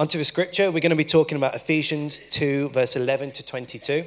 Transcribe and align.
Onto 0.00 0.16
the 0.16 0.24
scripture, 0.24 0.70
we're 0.70 0.80
going 0.80 0.88
to 0.88 0.96
be 0.96 1.04
talking 1.04 1.36
about 1.36 1.54
Ephesians 1.54 2.22
2, 2.30 2.70
verse 2.70 2.96
11 2.96 3.32
to 3.32 3.44
22. 3.44 4.06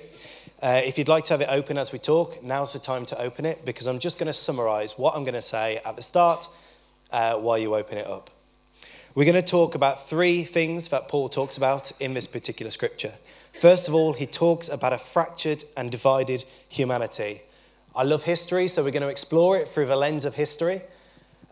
Uh, 0.59 0.81
if 0.83 0.97
you'd 0.97 1.07
like 1.07 1.23
to 1.25 1.33
have 1.33 1.41
it 1.41 1.49
open 1.51 1.77
as 1.77 1.91
we 1.91 1.99
talk, 1.99 2.41
now's 2.41 2.73
the 2.73 2.79
time 2.79 3.05
to 3.05 3.21
open 3.21 3.45
it 3.45 3.63
because 3.63 3.85
I'm 3.85 3.99
just 3.99 4.17
going 4.17 4.25
to 4.25 4.33
summarize 4.33 4.97
what 4.97 5.15
I'm 5.15 5.23
going 5.23 5.35
to 5.35 5.41
say 5.43 5.79
at 5.85 5.95
the 5.95 6.01
start 6.01 6.47
uh, 7.11 7.35
while 7.35 7.59
you 7.59 7.75
open 7.75 7.99
it 7.99 8.07
up. 8.07 8.31
We're 9.13 9.25
going 9.25 9.35
to 9.35 9.47
talk 9.47 9.75
about 9.75 10.03
three 10.09 10.43
things 10.43 10.87
that 10.87 11.07
Paul 11.09 11.29
talks 11.29 11.57
about 11.57 11.91
in 12.01 12.15
this 12.15 12.25
particular 12.25 12.71
scripture. 12.71 13.13
First 13.53 13.87
of 13.87 13.93
all, 13.93 14.13
he 14.13 14.25
talks 14.25 14.69
about 14.69 14.93
a 14.93 14.97
fractured 14.97 15.63
and 15.77 15.91
divided 15.91 16.43
humanity. 16.69 17.43
I 17.95 18.01
love 18.01 18.23
history, 18.23 18.67
so 18.67 18.83
we're 18.83 18.89
going 18.89 19.03
to 19.03 19.09
explore 19.09 19.59
it 19.59 19.67
through 19.67 19.85
the 19.85 19.95
lens 19.95 20.25
of 20.25 20.33
history. 20.33 20.81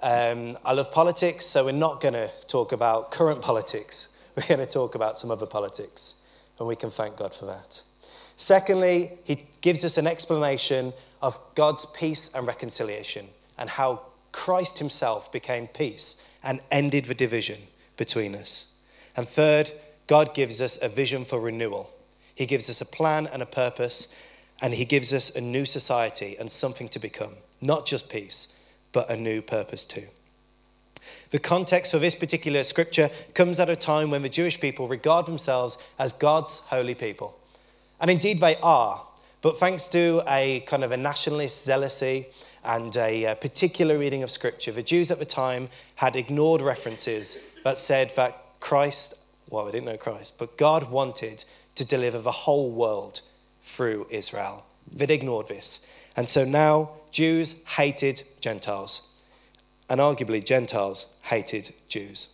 Um, 0.02 0.58
I 0.66 0.74
love 0.74 0.92
politics, 0.92 1.46
so 1.46 1.66
we're 1.66 1.74
not 1.74 2.02
going 2.02 2.16
to 2.16 2.32
talk 2.48 2.72
about 2.72 3.12
current 3.12 3.44
politics. 3.44 4.18
We're 4.42 4.58
going 4.58 4.68
to 4.68 4.74
talk 4.74 4.96
about 4.96 5.20
some 5.20 5.30
other 5.30 5.46
politics, 5.46 6.24
and 6.58 6.68
we 6.68 6.76
can 6.76 6.90
thank 6.90 7.16
God 7.16 7.36
for 7.36 7.46
that. 7.46 7.84
Secondly, 8.36 9.20
he 9.24 9.46
gives 9.62 9.86
us 9.86 9.98
an 9.98 10.08
explanation 10.08 10.94
of 11.22 11.40
God's 11.54 11.86
peace 11.86 12.34
and 12.34 12.48
reconciliation 12.48 13.28
and 13.56 13.70
how 13.70 14.02
Christ 14.32 14.80
himself 14.80 15.32
became 15.32 15.68
peace 15.68 16.24
and 16.44 16.60
ended 16.72 17.06
the 17.06 17.14
division 17.14 17.60
between 17.98 18.34
us. 18.34 18.74
And 19.16 19.28
third, 19.28 19.74
God 20.08 20.34
gives 20.34 20.60
us 20.60 20.82
a 20.82 20.90
vision 20.90 21.24
for 21.24 21.40
renewal. 21.40 21.92
He 22.34 22.48
gives 22.48 22.68
us 22.68 22.82
a 22.82 22.86
plan 22.86 23.28
and 23.28 23.44
a 23.44 23.46
purpose, 23.46 24.16
and 24.60 24.74
He 24.74 24.86
gives 24.86 25.14
us 25.14 25.36
a 25.36 25.42
new 25.42 25.66
society 25.66 26.36
and 26.40 26.52
something 26.52 26.90
to 26.90 27.00
become. 27.00 27.36
Not 27.62 27.86
just 27.86 28.10
peace, 28.10 28.56
but 28.92 29.08
a 29.08 29.16
new 29.16 29.44
purpose 29.44 29.86
too. 29.86 30.08
The 31.32 31.40
context 31.40 31.92
for 31.92 32.00
this 32.00 32.14
particular 32.14 32.64
scripture 32.64 33.10
comes 33.34 33.60
at 33.60 33.70
a 33.70 33.76
time 33.76 34.12
when 34.12 34.22
the 34.22 34.30
Jewish 34.30 34.60
people 34.60 34.88
regard 34.88 35.26
themselves 35.26 35.78
as 35.98 36.12
God's 36.12 36.60
holy 36.60 36.94
people. 36.94 37.38
And 38.02 38.12
indeed 38.12 38.42
they 38.42 38.58
are. 38.58 39.04
But 39.42 39.58
thanks 39.58 39.88
to 39.88 40.22
a 40.28 40.60
kind 40.68 40.84
of 40.84 40.92
a 40.92 40.98
nationalist 40.98 41.66
zealousy 41.66 42.26
and 42.64 42.96
a, 42.98 43.24
a 43.24 43.36
particular 43.36 43.98
reading 43.98 44.24
of 44.24 44.30
scripture, 44.30 44.72
the 44.72 44.84
Jews 44.84 45.10
at 45.10 45.20
the 45.20 45.26
time 45.26 45.70
had 45.96 46.16
ignored 46.16 46.62
references 46.62 47.38
that 47.64 47.80
said 47.80 48.12
that 48.16 48.38
Christ, 48.60 49.16
well, 49.50 49.66
they 49.66 49.72
didn't 49.72 49.88
know 49.88 49.98
Christ, 49.98 50.38
but 50.38 50.58
God 50.58 50.92
wanted 50.92 51.46
to 51.76 51.86
deliver 51.86 52.20
the 52.20 52.32
whole 52.32 52.70
world 52.70 53.22
through 53.62 54.06
Israel. 54.10 54.66
They'd 54.92 55.10
ignored 55.10 55.48
this. 55.48 55.86
And 56.16 56.28
so 56.28 56.44
now 56.44 56.92
Jews 57.12 57.64
hated 57.64 58.24
Gentiles, 58.42 59.16
and 59.90 60.00
arguably 60.00 60.44
Gentiles 60.44 61.11
hated 61.24 61.74
Jews. 61.88 62.30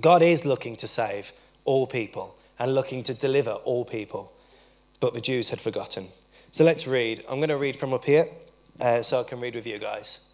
God 0.00 0.22
is 0.22 0.44
looking 0.44 0.76
to 0.76 0.86
save 0.86 1.32
all 1.64 1.86
people 1.86 2.36
and 2.58 2.74
looking 2.74 3.02
to 3.04 3.14
deliver 3.14 3.52
all 3.52 3.84
people, 3.84 4.32
but 5.00 5.14
the 5.14 5.20
Jews 5.20 5.50
had 5.50 5.60
forgotten. 5.60 6.08
So 6.50 6.64
let's 6.64 6.86
read. 6.86 7.24
I'm 7.28 7.38
going 7.38 7.48
to 7.48 7.56
read 7.56 7.76
from 7.76 7.94
up 7.94 8.04
here 8.04 8.28
uh, 8.80 9.02
so 9.02 9.20
I 9.20 9.24
can 9.24 9.40
read 9.40 9.54
with 9.54 9.66
you 9.66 9.78
guys. 9.78 10.24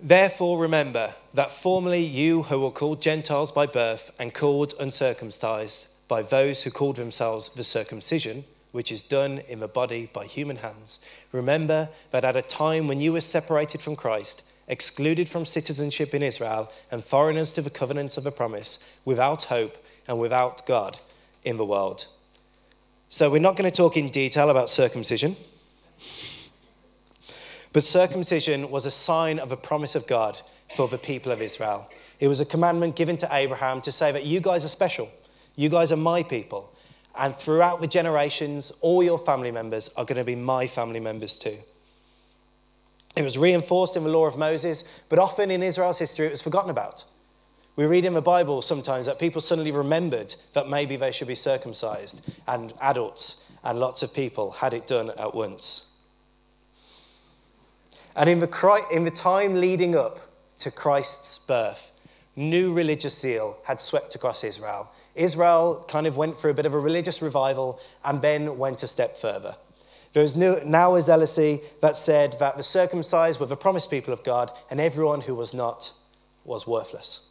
Therefore, 0.00 0.60
remember 0.60 1.14
that 1.32 1.52
formerly 1.52 2.04
you 2.04 2.44
who 2.44 2.60
were 2.60 2.70
called 2.70 3.00
Gentiles 3.00 3.52
by 3.52 3.66
birth 3.66 4.10
and 4.18 4.34
called 4.34 4.74
uncircumcised 4.78 5.88
by 6.08 6.22
those 6.22 6.62
who 6.62 6.70
called 6.70 6.96
themselves 6.96 7.48
the 7.48 7.64
circumcision, 7.64 8.44
which 8.72 8.90
is 8.92 9.02
done 9.02 9.38
in 9.48 9.60
the 9.60 9.68
body 9.68 10.10
by 10.12 10.26
human 10.26 10.56
hands. 10.56 10.98
Remember 11.32 11.88
that 12.10 12.24
at 12.24 12.36
a 12.36 12.42
time 12.42 12.86
when 12.86 13.00
you 13.00 13.12
were 13.12 13.20
separated 13.20 13.80
from 13.80 13.96
Christ, 13.96 14.42
excluded 14.68 15.28
from 15.28 15.44
citizenship 15.44 16.14
in 16.14 16.22
Israel, 16.22 16.70
and 16.90 17.04
foreigners 17.04 17.52
to 17.52 17.62
the 17.62 17.70
covenants 17.70 18.16
of 18.16 18.24
the 18.24 18.32
promise, 18.32 18.88
without 19.04 19.44
hope 19.44 19.76
and 20.08 20.18
without 20.18 20.66
God 20.66 21.00
in 21.44 21.56
the 21.56 21.64
world. 21.64 22.06
So, 23.08 23.30
we're 23.30 23.38
not 23.38 23.56
going 23.56 23.70
to 23.70 23.76
talk 23.76 23.96
in 23.96 24.10
detail 24.10 24.50
about 24.50 24.70
circumcision, 24.70 25.36
but 27.72 27.84
circumcision 27.84 28.70
was 28.70 28.86
a 28.86 28.90
sign 28.90 29.38
of 29.38 29.52
a 29.52 29.56
promise 29.56 29.94
of 29.94 30.06
God 30.06 30.40
for 30.74 30.88
the 30.88 30.98
people 30.98 31.30
of 31.30 31.42
Israel. 31.42 31.90
It 32.20 32.28
was 32.28 32.40
a 32.40 32.44
commandment 32.44 32.96
given 32.96 33.16
to 33.18 33.28
Abraham 33.30 33.80
to 33.82 33.92
say 33.92 34.12
that 34.12 34.24
you 34.24 34.40
guys 34.40 34.64
are 34.64 34.68
special, 34.68 35.10
you 35.56 35.68
guys 35.68 35.92
are 35.92 35.96
my 35.96 36.22
people. 36.22 36.70
And 37.16 37.34
throughout 37.34 37.80
the 37.80 37.86
generations, 37.86 38.72
all 38.80 39.02
your 39.02 39.18
family 39.18 39.52
members 39.52 39.88
are 39.96 40.04
going 40.04 40.18
to 40.18 40.24
be 40.24 40.34
my 40.34 40.66
family 40.66 40.98
members 40.98 41.38
too. 41.38 41.58
It 43.16 43.22
was 43.22 43.38
reinforced 43.38 43.96
in 43.96 44.02
the 44.02 44.10
law 44.10 44.26
of 44.26 44.36
Moses, 44.36 44.84
but 45.08 45.18
often 45.18 45.50
in 45.50 45.62
Israel's 45.62 45.98
history, 45.98 46.26
it 46.26 46.30
was 46.30 46.42
forgotten 46.42 46.70
about. 46.70 47.04
We 47.76 47.86
read 47.86 48.04
in 48.04 48.14
the 48.14 48.22
Bible 48.22 48.62
sometimes 48.62 49.06
that 49.06 49.18
people 49.18 49.40
suddenly 49.40 49.72
remembered 49.72 50.34
that 50.52 50.68
maybe 50.68 50.96
they 50.96 51.12
should 51.12 51.28
be 51.28 51.34
circumcised, 51.34 52.28
and 52.46 52.72
adults 52.80 53.50
and 53.62 53.80
lots 53.80 54.02
of 54.02 54.14
people 54.14 54.52
had 54.52 54.74
it 54.74 54.86
done 54.86 55.10
at 55.18 55.34
once. 55.34 55.90
And 58.16 58.28
in 58.30 58.38
the, 58.38 58.84
in 58.92 59.04
the 59.04 59.10
time 59.10 59.60
leading 59.60 59.96
up 59.96 60.20
to 60.58 60.70
Christ's 60.70 61.38
birth, 61.38 61.90
new 62.36 62.72
religious 62.72 63.18
zeal 63.18 63.58
had 63.64 63.80
swept 63.80 64.14
across 64.14 64.44
Israel. 64.44 64.90
Israel 65.14 65.84
kind 65.88 66.06
of 66.06 66.16
went 66.16 66.36
through 66.36 66.52
a 66.52 66.54
bit 66.54 66.66
of 66.66 66.74
a 66.74 66.78
religious 66.78 67.22
revival 67.22 67.80
and 68.04 68.22
then 68.22 68.58
went 68.58 68.82
a 68.82 68.86
step 68.86 69.18
further. 69.18 69.56
There 70.14 70.22
was 70.22 70.36
now 70.36 70.94
a 70.94 71.00
zealousy 71.00 71.60
that 71.80 71.96
said 71.96 72.36
that 72.38 72.56
the 72.56 72.62
circumcised 72.62 73.40
were 73.40 73.46
the 73.46 73.56
promised 73.56 73.90
people 73.90 74.14
of 74.14 74.24
God 74.24 74.50
and 74.70 74.80
everyone 74.80 75.22
who 75.22 75.34
was 75.34 75.52
not 75.52 75.90
was 76.44 76.66
worthless. 76.66 77.28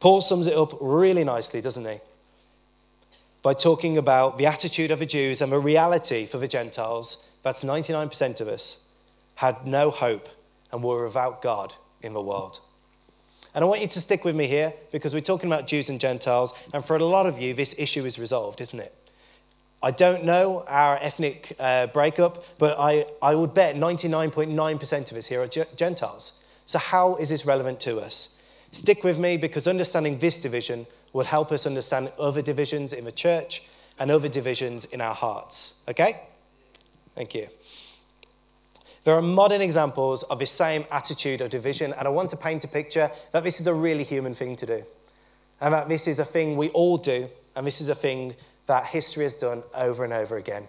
Paul 0.00 0.22
sums 0.22 0.46
it 0.46 0.56
up 0.56 0.76
really 0.80 1.24
nicely, 1.24 1.60
doesn't 1.60 1.84
he? 1.84 1.98
By 3.42 3.52
talking 3.52 3.98
about 3.98 4.38
the 4.38 4.46
attitude 4.46 4.90
of 4.90 4.98
the 4.98 5.06
Jews 5.06 5.42
and 5.42 5.52
the 5.52 5.58
reality 5.58 6.24
for 6.24 6.38
the 6.38 6.48
Gentiles, 6.48 7.28
that's 7.42 7.62
99% 7.62 8.40
of 8.40 8.48
us, 8.48 8.88
had 9.36 9.66
no 9.66 9.90
hope 9.90 10.30
and 10.72 10.82
were 10.82 11.04
without 11.04 11.42
God 11.42 11.74
in 12.00 12.14
the 12.14 12.22
world. 12.22 12.60
And 13.54 13.62
I 13.62 13.68
want 13.68 13.82
you 13.82 13.88
to 13.88 14.00
stick 14.00 14.24
with 14.24 14.34
me 14.34 14.46
here 14.46 14.72
because 14.90 15.12
we're 15.12 15.20
talking 15.20 15.52
about 15.52 15.66
Jews 15.66 15.90
and 15.90 16.00
Gentiles, 16.00 16.54
and 16.72 16.82
for 16.82 16.96
a 16.96 17.04
lot 17.04 17.26
of 17.26 17.38
you, 17.38 17.52
this 17.52 17.74
issue 17.78 18.06
is 18.06 18.18
resolved, 18.18 18.62
isn't 18.62 18.80
it? 18.80 18.94
I 19.82 19.90
don't 19.90 20.24
know 20.24 20.64
our 20.66 20.96
ethnic 21.00 21.56
uh, 21.58 21.88
breakup, 21.88 22.44
but 22.58 22.76
I, 22.78 23.04
I 23.20 23.34
would 23.34 23.52
bet 23.52 23.76
99.9% 23.76 25.12
of 25.12 25.18
us 25.18 25.26
here 25.26 25.42
are 25.42 25.48
Gentiles. 25.76 26.40
So, 26.66 26.78
how 26.78 27.16
is 27.16 27.28
this 27.28 27.44
relevant 27.44 27.80
to 27.80 28.00
us? 28.00 28.40
Stick 28.72 29.04
with 29.04 29.18
me 29.18 29.36
because 29.36 29.66
understanding 29.66 30.18
this 30.18 30.40
division 30.40 30.86
will 31.12 31.24
help 31.24 31.52
us 31.52 31.66
understand 31.66 32.12
other 32.18 32.42
divisions 32.42 32.92
in 32.92 33.04
the 33.04 33.12
church 33.12 33.62
and 33.98 34.10
other 34.10 34.28
divisions 34.28 34.84
in 34.86 35.00
our 35.00 35.14
hearts. 35.14 35.80
Okay? 35.88 36.20
Thank 37.14 37.34
you. 37.34 37.48
There 39.04 39.14
are 39.14 39.22
modern 39.22 39.60
examples 39.60 40.22
of 40.24 40.38
this 40.38 40.50
same 40.50 40.86
attitude 40.90 41.42
of 41.42 41.50
division, 41.50 41.92
and 41.92 42.08
I 42.08 42.10
want 42.10 42.30
to 42.30 42.36
paint 42.36 42.64
a 42.64 42.68
picture 42.68 43.10
that 43.32 43.44
this 43.44 43.60
is 43.60 43.66
a 43.66 43.74
really 43.74 44.02
human 44.02 44.34
thing 44.34 44.56
to 44.56 44.66
do. 44.66 44.82
And 45.60 45.74
that 45.74 45.88
this 45.88 46.08
is 46.08 46.18
a 46.18 46.24
thing 46.24 46.56
we 46.56 46.70
all 46.70 46.96
do, 46.96 47.28
and 47.54 47.66
this 47.66 47.80
is 47.80 47.88
a 47.88 47.94
thing 47.94 48.34
that 48.66 48.86
history 48.86 49.24
has 49.24 49.36
done 49.36 49.62
over 49.74 50.04
and 50.04 50.12
over 50.12 50.36
again. 50.36 50.68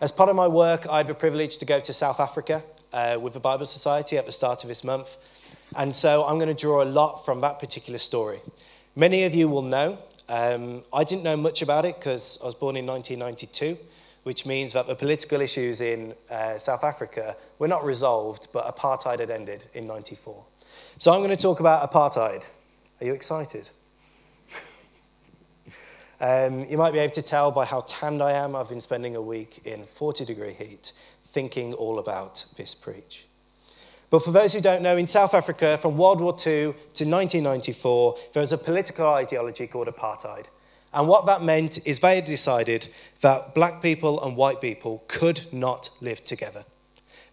As 0.00 0.12
part 0.12 0.28
of 0.28 0.36
my 0.36 0.48
work, 0.48 0.86
I 0.88 0.98
had 0.98 1.06
the 1.06 1.14
privilege 1.14 1.58
to 1.58 1.64
go 1.64 1.80
to 1.80 1.92
South 1.92 2.20
Africa 2.20 2.62
uh, 2.92 3.18
with 3.20 3.34
the 3.34 3.40
Bible 3.40 3.66
Society 3.66 4.16
at 4.16 4.26
the 4.26 4.32
start 4.32 4.64
of 4.64 4.68
this 4.68 4.84
month. 4.84 5.16
And 5.76 5.94
so 5.94 6.24
I'm 6.26 6.38
going 6.38 6.54
to 6.54 6.60
draw 6.60 6.82
a 6.82 6.84
lot 6.84 7.24
from 7.24 7.40
that 7.42 7.58
particular 7.58 7.98
story. 7.98 8.40
Many 8.96 9.24
of 9.24 9.34
you 9.34 9.48
will 9.48 9.62
know. 9.62 9.98
Um, 10.28 10.82
I 10.92 11.04
didn't 11.04 11.22
know 11.22 11.36
much 11.36 11.62
about 11.62 11.84
it 11.84 11.96
because 11.96 12.38
I 12.42 12.46
was 12.46 12.54
born 12.54 12.76
in 12.76 12.86
1992 12.86 13.78
which 14.22 14.44
means 14.44 14.72
that 14.72 14.86
the 14.86 14.94
political 14.94 15.40
issues 15.40 15.80
in 15.80 16.14
uh, 16.30 16.58
South 16.58 16.84
Africa 16.84 17.36
were 17.58 17.68
not 17.68 17.84
resolved, 17.84 18.48
but 18.52 18.64
apartheid 18.66 19.20
had 19.20 19.30
ended 19.30 19.66
in 19.72 19.86
94. 19.86 20.44
So 20.98 21.12
I'm 21.12 21.20
going 21.20 21.30
to 21.30 21.36
talk 21.36 21.60
about 21.60 21.90
apartheid. 21.90 22.48
Are 23.00 23.06
you 23.06 23.14
excited? 23.14 23.70
Um, 26.20 26.66
you 26.66 26.76
might 26.76 26.92
be 26.92 26.98
able 26.98 27.14
to 27.14 27.22
tell 27.22 27.50
by 27.50 27.64
how 27.64 27.80
tanned 27.80 28.22
I 28.22 28.32
am. 28.32 28.54
I've 28.54 28.68
been 28.68 28.80
spending 28.80 29.16
a 29.16 29.22
week 29.22 29.60
in 29.64 29.84
40 29.84 30.24
degree 30.24 30.52
heat 30.52 30.92
thinking 31.24 31.72
all 31.74 31.98
about 31.98 32.44
this 32.56 32.74
preach. 32.74 33.26
But 34.10 34.24
for 34.24 34.32
those 34.32 34.52
who 34.52 34.60
don't 34.60 34.82
know, 34.82 34.96
in 34.96 35.06
South 35.06 35.34
Africa, 35.34 35.78
from 35.78 35.96
World 35.96 36.20
War 36.20 36.32
II 36.32 36.72
to 36.72 37.04
1994, 37.04 38.16
there 38.32 38.40
was 38.40 38.52
a 38.52 38.58
political 38.58 39.08
ideology 39.08 39.68
called 39.68 39.86
apartheid. 39.86 40.48
And 40.92 41.06
what 41.06 41.26
that 41.26 41.42
meant 41.42 41.86
is 41.86 42.00
they 42.00 42.20
decided 42.20 42.88
that 43.20 43.54
black 43.54 43.80
people 43.80 44.22
and 44.22 44.36
white 44.36 44.60
people 44.60 45.04
could 45.06 45.46
not 45.52 45.90
live 46.00 46.24
together. 46.24 46.64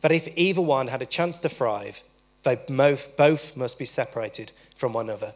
That 0.02 0.12
if 0.12 0.30
either 0.38 0.62
one 0.62 0.90
had 0.90 1.02
a 1.02 1.08
chance 1.08 1.40
to 1.40 1.50
thrive, 1.50 2.04
they 2.44 2.56
both 2.56 3.58
must 3.58 3.80
be 3.80 3.86
separated 3.86 4.52
from 4.76 4.94
one 4.94 5.10
another. 5.10 5.34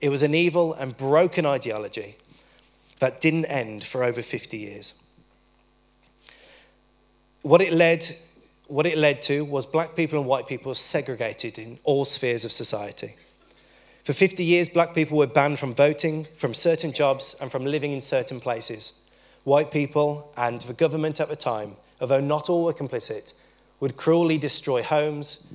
It 0.00 0.10
was 0.10 0.22
an 0.22 0.34
evil 0.34 0.72
and 0.72 0.96
broken 0.96 1.44
ideology 1.44 2.16
that 3.00 3.20
didn't 3.20 3.46
end 3.46 3.82
for 3.82 4.04
over 4.04 4.22
50 4.22 4.56
years. 4.56 5.00
What 7.42 7.60
it 7.60 7.72
led, 7.72 8.06
what 8.68 8.86
it 8.86 8.96
led 8.96 9.22
to 9.22 9.44
was 9.44 9.66
black 9.66 9.96
people 9.96 10.18
and 10.18 10.28
white 10.28 10.46
people 10.46 10.74
segregated 10.74 11.58
in 11.58 11.78
all 11.82 12.04
spheres 12.04 12.44
of 12.44 12.52
society. 12.52 13.16
For 14.04 14.12
50 14.12 14.44
years, 14.44 14.68
black 14.68 14.94
people 14.94 15.18
were 15.18 15.26
banned 15.26 15.58
from 15.58 15.74
voting, 15.74 16.26
from 16.36 16.54
certain 16.54 16.92
jobs, 16.92 17.34
and 17.40 17.50
from 17.50 17.64
living 17.64 17.92
in 17.92 18.00
certain 18.00 18.40
places. 18.40 19.00
White 19.44 19.70
people 19.70 20.32
and 20.36 20.60
the 20.60 20.74
government 20.74 21.20
at 21.20 21.28
the 21.28 21.36
time, 21.36 21.76
although 22.00 22.20
not 22.20 22.50
all 22.50 22.64
were 22.64 22.74
complicit, 22.74 23.32
would 23.78 23.96
cruelly 23.96 24.36
destroy 24.36 24.82
homes, 24.82 25.46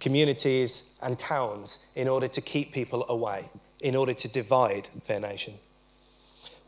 communities, 0.00 0.90
and 1.00 1.18
towns 1.18 1.86
in 1.94 2.08
order 2.08 2.26
to 2.26 2.40
keep 2.40 2.72
people 2.72 3.04
away, 3.08 3.48
in 3.80 3.94
order 3.94 4.14
to 4.14 4.28
divide 4.28 4.88
their 5.06 5.20
nation. 5.20 5.54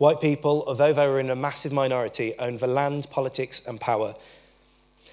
White 0.02 0.20
people, 0.20 0.64
although 0.66 0.92
they 0.92 1.06
were 1.06 1.20
in 1.20 1.30
a 1.30 1.36
massive 1.36 1.72
minority, 1.72 2.34
owned 2.36 2.58
the 2.58 2.66
land, 2.66 3.06
politics, 3.08 3.64
and 3.64 3.80
power. 3.80 4.16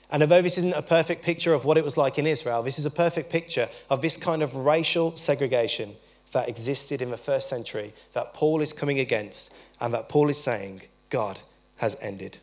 And 0.10 0.24
although 0.24 0.42
this 0.42 0.58
isn't 0.58 0.74
a 0.74 0.82
perfect 0.82 1.22
picture 1.22 1.54
of 1.54 1.64
what 1.64 1.78
it 1.78 1.84
was 1.84 1.96
like 1.96 2.18
in 2.18 2.26
Israel, 2.26 2.64
this 2.64 2.80
is 2.80 2.88
a 2.88 2.90
perfect 2.90 3.30
picture 3.30 3.70
of 3.92 4.02
this 4.02 4.18
kind 4.18 4.42
of 4.42 4.56
racial 4.56 5.16
segregation 5.16 5.96
that 6.32 6.50
existed 6.50 7.04
in 7.04 7.12
the 7.12 7.18
first 7.18 7.48
century 7.48 7.94
that 8.14 8.34
Paul 8.34 8.62
is 8.62 8.74
coming 8.74 8.98
against 8.98 9.54
and 9.80 9.94
that 9.94 10.10
Paul 10.10 10.28
is 10.28 10.42
saying 10.42 10.82
God 11.12 11.42
has 11.76 11.96
ended. 12.02 12.40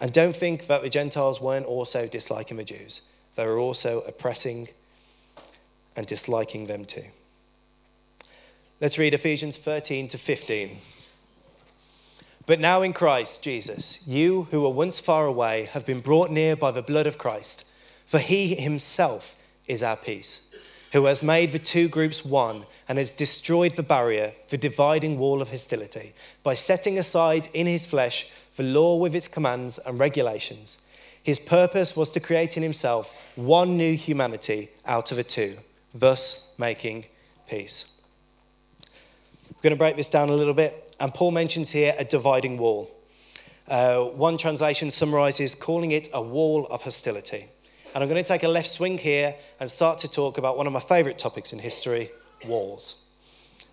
And 0.00 0.12
don't 0.12 0.34
think 0.34 0.66
that 0.66 0.82
the 0.82 0.90
Gentiles 0.90 1.40
weren't 1.40 1.66
also 1.66 2.08
disliking 2.08 2.56
the 2.56 2.64
Jews, 2.64 3.02
they 3.36 3.46
were 3.46 3.60
also 3.60 4.00
oppressing 4.08 4.70
and 5.94 6.04
disliking 6.04 6.66
them 6.66 6.84
too. 6.84 7.04
Let's 8.80 8.98
read 8.98 9.14
Ephesians 9.14 9.56
13 9.56 10.08
to 10.08 10.18
15. 10.18 10.78
But 12.46 12.60
now 12.60 12.82
in 12.82 12.92
Christ 12.92 13.42
Jesus, 13.42 14.06
you 14.06 14.48
who 14.50 14.62
were 14.62 14.70
once 14.70 14.98
far 14.98 15.26
away 15.26 15.68
have 15.72 15.86
been 15.86 16.00
brought 16.00 16.30
near 16.30 16.56
by 16.56 16.70
the 16.70 16.82
blood 16.82 17.06
of 17.06 17.18
Christ, 17.18 17.64
for 18.06 18.18
he 18.18 18.54
himself 18.54 19.36
is 19.66 19.82
our 19.82 19.96
peace, 19.96 20.52
who 20.92 21.04
has 21.04 21.22
made 21.22 21.52
the 21.52 21.58
two 21.58 21.88
groups 21.88 22.24
one 22.24 22.64
and 22.88 22.98
has 22.98 23.12
destroyed 23.12 23.76
the 23.76 23.82
barrier, 23.82 24.32
the 24.48 24.58
dividing 24.58 25.18
wall 25.18 25.40
of 25.40 25.50
hostility, 25.50 26.12
by 26.42 26.54
setting 26.54 26.98
aside 26.98 27.48
in 27.52 27.66
his 27.66 27.86
flesh 27.86 28.30
the 28.56 28.62
law 28.62 28.96
with 28.96 29.14
its 29.14 29.28
commands 29.28 29.78
and 29.78 29.98
regulations. 29.98 30.82
His 31.22 31.38
purpose 31.38 31.94
was 31.94 32.10
to 32.12 32.20
create 32.20 32.56
in 32.56 32.62
himself 32.62 33.14
one 33.36 33.76
new 33.76 33.94
humanity 33.94 34.70
out 34.86 35.10
of 35.10 35.16
the 35.16 35.24
two, 35.24 35.58
thus 35.94 36.54
making 36.58 37.04
peace. 37.48 38.00
We're 39.50 39.62
going 39.62 39.70
to 39.74 39.78
break 39.78 39.96
this 39.96 40.10
down 40.10 40.30
a 40.30 40.34
little 40.34 40.54
bit 40.54 40.89
and 41.00 41.14
Paul 41.14 41.30
mentions 41.30 41.70
here 41.70 41.94
a 41.98 42.04
dividing 42.04 42.58
wall. 42.58 42.90
Uh, 43.66 44.04
one 44.04 44.36
translation 44.36 44.90
summarizes 44.90 45.54
calling 45.54 45.92
it 45.92 46.08
a 46.12 46.20
wall 46.20 46.66
of 46.66 46.82
hostility. 46.82 47.46
And 47.94 48.04
I'm 48.04 48.10
going 48.10 48.22
to 48.22 48.28
take 48.28 48.42
a 48.42 48.48
left 48.48 48.68
swing 48.68 48.98
here 48.98 49.34
and 49.58 49.70
start 49.70 49.98
to 49.98 50.10
talk 50.10 50.38
about 50.38 50.56
one 50.56 50.66
of 50.66 50.72
my 50.72 50.80
favorite 50.80 51.18
topics 51.18 51.52
in 51.52 51.60
history 51.60 52.10
walls. 52.46 53.04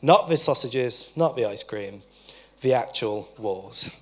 Not 0.01 0.29
the 0.29 0.37
sausages, 0.37 1.11
not 1.15 1.35
the 1.35 1.45
ice 1.45 1.63
cream, 1.63 2.03
the 2.61 2.73
actual 2.73 3.29
walls. 3.37 3.99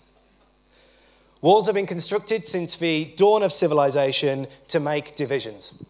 Walls 1.41 1.65
have 1.67 1.75
been 1.75 1.85
constructed 1.85 2.45
since 2.45 2.75
the 2.75 3.13
dawn 3.15 3.43
of 3.43 3.53
civilization 3.53 4.47
to 4.69 4.79
make 4.79 5.15
divisions. 5.15 5.83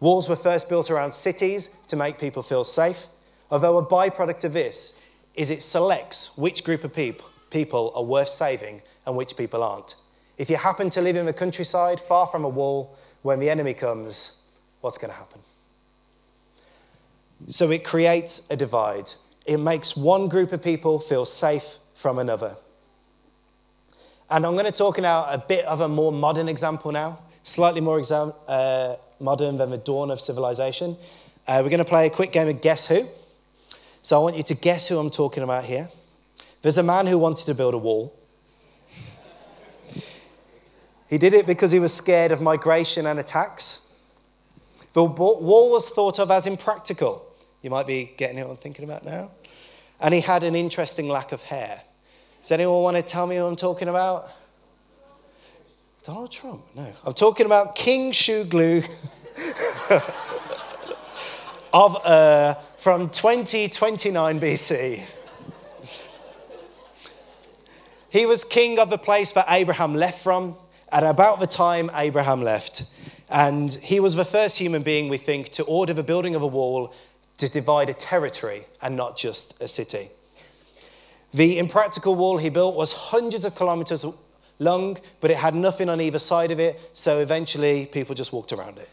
Walls 0.00 0.28
were 0.28 0.36
first 0.36 0.68
built 0.68 0.90
around 0.90 1.12
cities 1.12 1.76
to 1.88 1.96
make 1.96 2.18
people 2.18 2.42
feel 2.42 2.64
safe, 2.64 3.06
although 3.50 3.78
a 3.78 3.86
byproduct 3.86 4.44
of 4.44 4.52
this 4.52 4.99
is 5.34 5.50
it 5.50 5.62
selects 5.62 6.36
which 6.36 6.64
group 6.64 6.84
of 6.84 6.94
people, 6.94 7.28
people 7.50 7.92
are 7.94 8.02
worth 8.02 8.28
saving 8.28 8.82
and 9.06 9.16
which 9.16 9.36
people 9.36 9.62
aren't. 9.62 9.96
If 10.38 10.48
you 10.50 10.56
happen 10.56 10.90
to 10.90 11.00
live 11.00 11.16
in 11.16 11.26
the 11.26 11.32
countryside, 11.32 12.00
far 12.00 12.26
from 12.26 12.44
a 12.44 12.48
wall, 12.48 12.96
when 13.22 13.40
the 13.40 13.50
enemy 13.50 13.74
comes, 13.74 14.46
what's 14.80 14.98
going 14.98 15.10
to 15.10 15.16
happen? 15.16 15.40
So 17.48 17.70
it 17.70 17.84
creates 17.84 18.50
a 18.50 18.56
divide. 18.56 19.12
It 19.46 19.58
makes 19.58 19.96
one 19.96 20.28
group 20.28 20.52
of 20.52 20.62
people 20.62 20.98
feel 20.98 21.24
safe 21.24 21.78
from 21.94 22.18
another. 22.18 22.56
And 24.30 24.46
I'm 24.46 24.52
going 24.52 24.66
to 24.66 24.72
talk 24.72 24.98
now 25.00 25.26
a 25.28 25.38
bit 25.38 25.64
of 25.64 25.80
a 25.80 25.88
more 25.88 26.12
modern 26.12 26.48
example 26.48 26.92
now, 26.92 27.18
slightly 27.42 27.80
more 27.80 27.98
exam- 27.98 28.32
uh, 28.46 28.96
modern 29.18 29.56
than 29.56 29.70
the 29.70 29.78
dawn 29.78 30.10
of 30.10 30.20
civilization. 30.20 30.96
Uh, 31.48 31.60
we're 31.62 31.70
going 31.70 31.78
to 31.78 31.84
play 31.84 32.06
a 32.06 32.10
quick 32.10 32.32
game 32.32 32.48
of 32.48 32.60
Guess 32.60 32.86
Who. 32.86 33.08
So 34.02 34.16
I 34.16 34.20
want 34.20 34.36
you 34.36 34.42
to 34.44 34.54
guess 34.54 34.88
who 34.88 34.98
I'm 34.98 35.10
talking 35.10 35.42
about 35.42 35.64
here. 35.64 35.88
There's 36.62 36.78
a 36.78 36.82
man 36.82 37.06
who 37.06 37.18
wanted 37.18 37.46
to 37.46 37.54
build 37.54 37.74
a 37.74 37.78
wall. 37.78 38.14
He 41.08 41.18
did 41.18 41.34
it 41.34 41.46
because 41.46 41.72
he 41.72 41.80
was 41.80 41.92
scared 41.92 42.30
of 42.30 42.40
migration 42.40 43.06
and 43.06 43.18
attacks. 43.18 43.92
The 44.92 45.04
wall 45.04 45.70
was 45.70 45.88
thought 45.88 46.18
of 46.18 46.30
as 46.30 46.46
impractical. 46.46 47.26
You 47.62 47.70
might 47.70 47.86
be 47.86 48.12
getting 48.16 48.38
what 48.38 48.50
I'm 48.50 48.56
thinking 48.56 48.84
about 48.84 49.04
now. 49.04 49.30
And 50.00 50.14
he 50.14 50.20
had 50.20 50.42
an 50.42 50.54
interesting 50.54 51.08
lack 51.08 51.32
of 51.32 51.42
hair. 51.42 51.82
Does 52.42 52.52
anyone 52.52 52.82
want 52.82 52.96
to 52.96 53.02
tell 53.02 53.26
me 53.26 53.36
who 53.36 53.44
I'm 53.44 53.56
talking 53.56 53.88
about? 53.88 54.30
Donald 56.02 56.32
Trump? 56.32 56.62
No. 56.74 56.90
I'm 57.04 57.12
talking 57.12 57.44
about 57.44 57.74
King 57.74 58.12
Shulgi 58.12 58.88
of 61.72 61.96
uh, 62.06 62.54
from 62.80 63.10
2029 63.10 64.40
BC. 64.40 65.02
he 68.08 68.24
was 68.24 68.42
king 68.42 68.78
of 68.78 68.88
the 68.88 68.96
place 68.96 69.32
that 69.32 69.44
Abraham 69.50 69.94
left 69.94 70.22
from 70.22 70.56
at 70.90 71.04
about 71.04 71.40
the 71.40 71.46
time 71.46 71.90
Abraham 71.94 72.40
left. 72.42 72.84
And 73.28 73.70
he 73.70 74.00
was 74.00 74.14
the 74.14 74.24
first 74.24 74.56
human 74.56 74.82
being, 74.82 75.10
we 75.10 75.18
think, 75.18 75.50
to 75.50 75.64
order 75.64 75.92
the 75.92 76.02
building 76.02 76.34
of 76.34 76.40
a 76.40 76.46
wall 76.46 76.94
to 77.36 77.50
divide 77.50 77.90
a 77.90 77.94
territory 77.94 78.64
and 78.80 78.96
not 78.96 79.14
just 79.14 79.60
a 79.60 79.68
city. 79.68 80.08
The 81.34 81.58
impractical 81.58 82.14
wall 82.14 82.38
he 82.38 82.48
built 82.48 82.76
was 82.76 82.92
hundreds 82.92 83.44
of 83.44 83.54
kilometers 83.54 84.06
long, 84.58 84.96
but 85.20 85.30
it 85.30 85.36
had 85.36 85.54
nothing 85.54 85.90
on 85.90 86.00
either 86.00 86.18
side 86.18 86.50
of 86.50 86.58
it, 86.58 86.80
so 86.94 87.20
eventually 87.20 87.84
people 87.84 88.14
just 88.14 88.32
walked 88.32 88.54
around 88.54 88.78
it. 88.78 88.88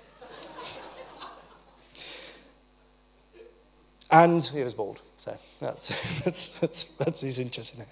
And 4.12 4.44
he 4.44 4.64
was 4.64 4.74
bald. 4.74 5.02
So 5.18 5.38
that's, 5.60 5.88
that's, 6.24 6.60
that's, 6.60 6.84
that's 6.84 7.22
his 7.22 7.40
interest 7.40 7.76
in 7.76 7.82
it. 7.82 7.88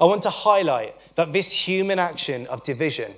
I 0.00 0.04
want 0.04 0.22
to 0.22 0.30
highlight 0.30 0.96
that 1.14 1.32
this 1.32 1.52
human 1.52 1.98
action 1.98 2.46
of 2.46 2.62
division 2.62 3.12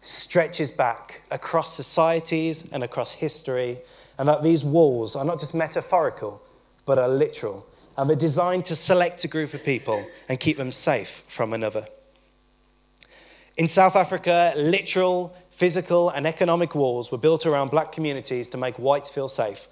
stretches 0.00 0.70
back 0.70 1.22
across 1.30 1.74
societies 1.74 2.70
and 2.72 2.82
across 2.82 3.12
history, 3.12 3.78
and 4.18 4.28
that 4.28 4.42
these 4.42 4.64
walls 4.64 5.16
are 5.16 5.24
not 5.24 5.38
just 5.38 5.54
metaphorical, 5.54 6.42
but 6.86 6.98
are 6.98 7.08
literal, 7.08 7.66
and 7.96 8.08
they're 8.08 8.16
designed 8.16 8.64
to 8.64 8.76
select 8.76 9.24
a 9.24 9.28
group 9.28 9.54
of 9.54 9.64
people 9.64 10.04
and 10.28 10.40
keep 10.40 10.56
them 10.56 10.72
safe 10.72 11.22
from 11.28 11.52
another. 11.52 11.86
In 13.56 13.68
South 13.68 13.96
Africa, 13.96 14.54
literal, 14.56 15.34
physical, 15.50 16.10
and 16.10 16.26
economic 16.26 16.74
walls 16.74 17.12
were 17.12 17.18
built 17.18 17.44
around 17.46 17.70
black 17.70 17.92
communities 17.92 18.48
to 18.50 18.56
make 18.56 18.78
whites 18.78 19.10
feel 19.10 19.28
safe 19.28 19.68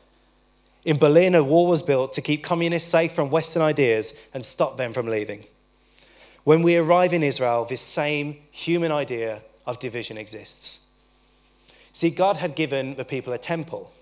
in 0.84 0.98
Berlin, 0.98 1.34
a 1.34 1.44
wall 1.44 1.66
was 1.66 1.82
built 1.82 2.12
to 2.14 2.22
keep 2.22 2.42
communists 2.42 2.90
safe 2.90 3.12
from 3.12 3.30
Western 3.30 3.62
ideas 3.62 4.28
and 4.32 4.44
stop 4.44 4.76
them 4.76 4.92
from 4.92 5.06
leaving. 5.06 5.44
When 6.44 6.62
we 6.62 6.76
arrive 6.76 7.12
in 7.12 7.22
Israel, 7.22 7.64
this 7.64 7.82
same 7.82 8.38
human 8.50 8.90
idea 8.90 9.42
of 9.66 9.78
division 9.78 10.16
exists. 10.16 10.86
See, 11.92 12.10
God 12.10 12.36
had 12.36 12.54
given 12.54 12.96
the 12.96 13.04
people 13.04 13.32
a 13.32 13.38
temple. 13.38 13.92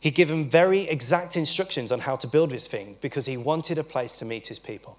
He'd 0.00 0.14
given 0.14 0.48
very 0.48 0.88
exact 0.88 1.36
instructions 1.36 1.90
on 1.90 2.00
how 2.00 2.16
to 2.16 2.26
build 2.26 2.50
this 2.50 2.66
thing 2.66 2.96
because 3.00 3.26
he 3.26 3.36
wanted 3.36 3.78
a 3.78 3.84
place 3.84 4.18
to 4.18 4.24
meet 4.24 4.48
his 4.48 4.58
people. 4.58 4.98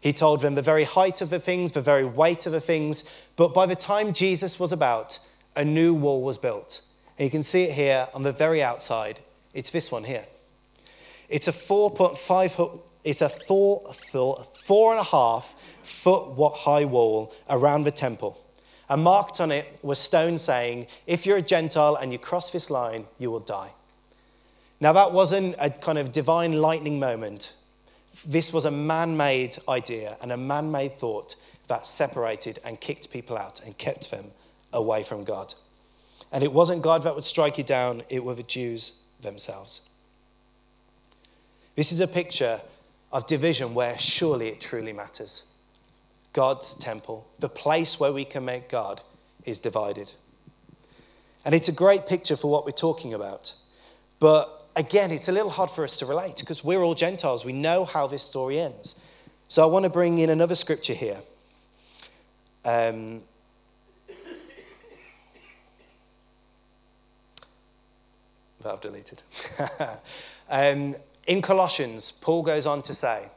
He 0.00 0.12
told 0.12 0.40
them 0.40 0.54
the 0.54 0.62
very 0.62 0.84
height 0.84 1.20
of 1.20 1.30
the 1.30 1.40
things, 1.40 1.72
the 1.72 1.80
very 1.80 2.04
weight 2.04 2.46
of 2.46 2.52
the 2.52 2.60
things, 2.60 3.04
but 3.34 3.52
by 3.52 3.66
the 3.66 3.76
time 3.76 4.12
Jesus 4.12 4.60
was 4.60 4.72
about, 4.72 5.18
a 5.54 5.64
new 5.64 5.94
wall 5.94 6.22
was 6.22 6.38
built. 6.38 6.82
And 7.18 7.24
you 7.24 7.30
can 7.30 7.42
see 7.42 7.64
it 7.64 7.72
here 7.72 8.08
on 8.14 8.22
the 8.22 8.32
very 8.32 8.62
outside. 8.62 9.20
It's 9.56 9.70
this 9.70 9.90
one 9.90 10.04
here. 10.04 10.26
It's 11.28 11.48
a 11.48 11.52
4.5 11.52 12.80
it's 13.02 13.22
a 13.22 13.28
four, 13.28 13.94
four, 14.10 14.44
four 14.64 14.90
and 14.90 15.00
a 15.00 15.04
half 15.04 15.54
foot 15.84 16.34
high 16.56 16.84
wall 16.84 17.32
around 17.48 17.84
the 17.84 17.92
temple. 17.92 18.36
And 18.88 19.04
marked 19.04 19.40
on 19.40 19.52
it 19.52 19.78
was 19.80 20.00
stone 20.00 20.38
saying, 20.38 20.88
If 21.06 21.24
you're 21.24 21.36
a 21.36 21.42
Gentile 21.42 21.94
and 21.94 22.10
you 22.10 22.18
cross 22.18 22.50
this 22.50 22.68
line, 22.68 23.06
you 23.16 23.30
will 23.30 23.40
die. 23.40 23.74
Now, 24.80 24.92
that 24.92 25.12
wasn't 25.12 25.54
a 25.60 25.70
kind 25.70 25.98
of 25.98 26.10
divine 26.10 26.60
lightning 26.60 26.98
moment. 26.98 27.54
This 28.26 28.52
was 28.52 28.64
a 28.64 28.72
man 28.72 29.16
made 29.16 29.56
idea 29.68 30.16
and 30.20 30.32
a 30.32 30.36
man 30.36 30.72
made 30.72 30.94
thought 30.94 31.36
that 31.68 31.86
separated 31.86 32.58
and 32.64 32.80
kicked 32.80 33.12
people 33.12 33.38
out 33.38 33.60
and 33.64 33.78
kept 33.78 34.10
them 34.10 34.32
away 34.72 35.04
from 35.04 35.22
God. 35.22 35.54
And 36.32 36.42
it 36.42 36.52
wasn't 36.52 36.82
God 36.82 37.04
that 37.04 37.14
would 37.14 37.24
strike 37.24 37.56
you 37.56 37.62
down, 37.62 38.02
it 38.08 38.24
were 38.24 38.34
the 38.34 38.42
Jews 38.42 39.00
themselves. 39.20 39.80
This 41.74 41.92
is 41.92 42.00
a 42.00 42.08
picture 42.08 42.60
of 43.12 43.26
division 43.26 43.74
where 43.74 43.98
surely 43.98 44.48
it 44.48 44.60
truly 44.60 44.92
matters. 44.92 45.44
God's 46.32 46.74
temple, 46.74 47.26
the 47.38 47.48
place 47.48 47.98
where 47.98 48.12
we 48.12 48.24
can 48.24 48.44
make 48.44 48.68
God, 48.68 49.02
is 49.44 49.60
divided. 49.60 50.12
And 51.44 51.54
it's 51.54 51.68
a 51.68 51.72
great 51.72 52.06
picture 52.06 52.36
for 52.36 52.50
what 52.50 52.64
we're 52.64 52.72
talking 52.72 53.14
about. 53.14 53.54
But 54.18 54.66
again, 54.74 55.10
it's 55.10 55.28
a 55.28 55.32
little 55.32 55.50
hard 55.50 55.70
for 55.70 55.84
us 55.84 55.98
to 55.98 56.06
relate 56.06 56.36
because 56.40 56.64
we're 56.64 56.82
all 56.82 56.94
Gentiles. 56.94 57.44
We 57.44 57.52
know 57.52 57.84
how 57.84 58.06
this 58.06 58.22
story 58.22 58.58
ends. 58.58 59.00
So 59.48 59.62
I 59.62 59.66
want 59.66 59.84
to 59.84 59.90
bring 59.90 60.18
in 60.18 60.28
another 60.28 60.54
scripture 60.54 60.94
here. 60.94 61.20
Um, 62.64 63.22
that 68.66 68.72
I've 68.72 68.80
deleted. 68.80 69.22
um, 70.50 70.96
in 71.26 71.40
Colossians, 71.40 72.10
Paul 72.10 72.42
goes 72.42 72.66
on 72.66 72.82
to 72.82 72.94
say 72.94 73.28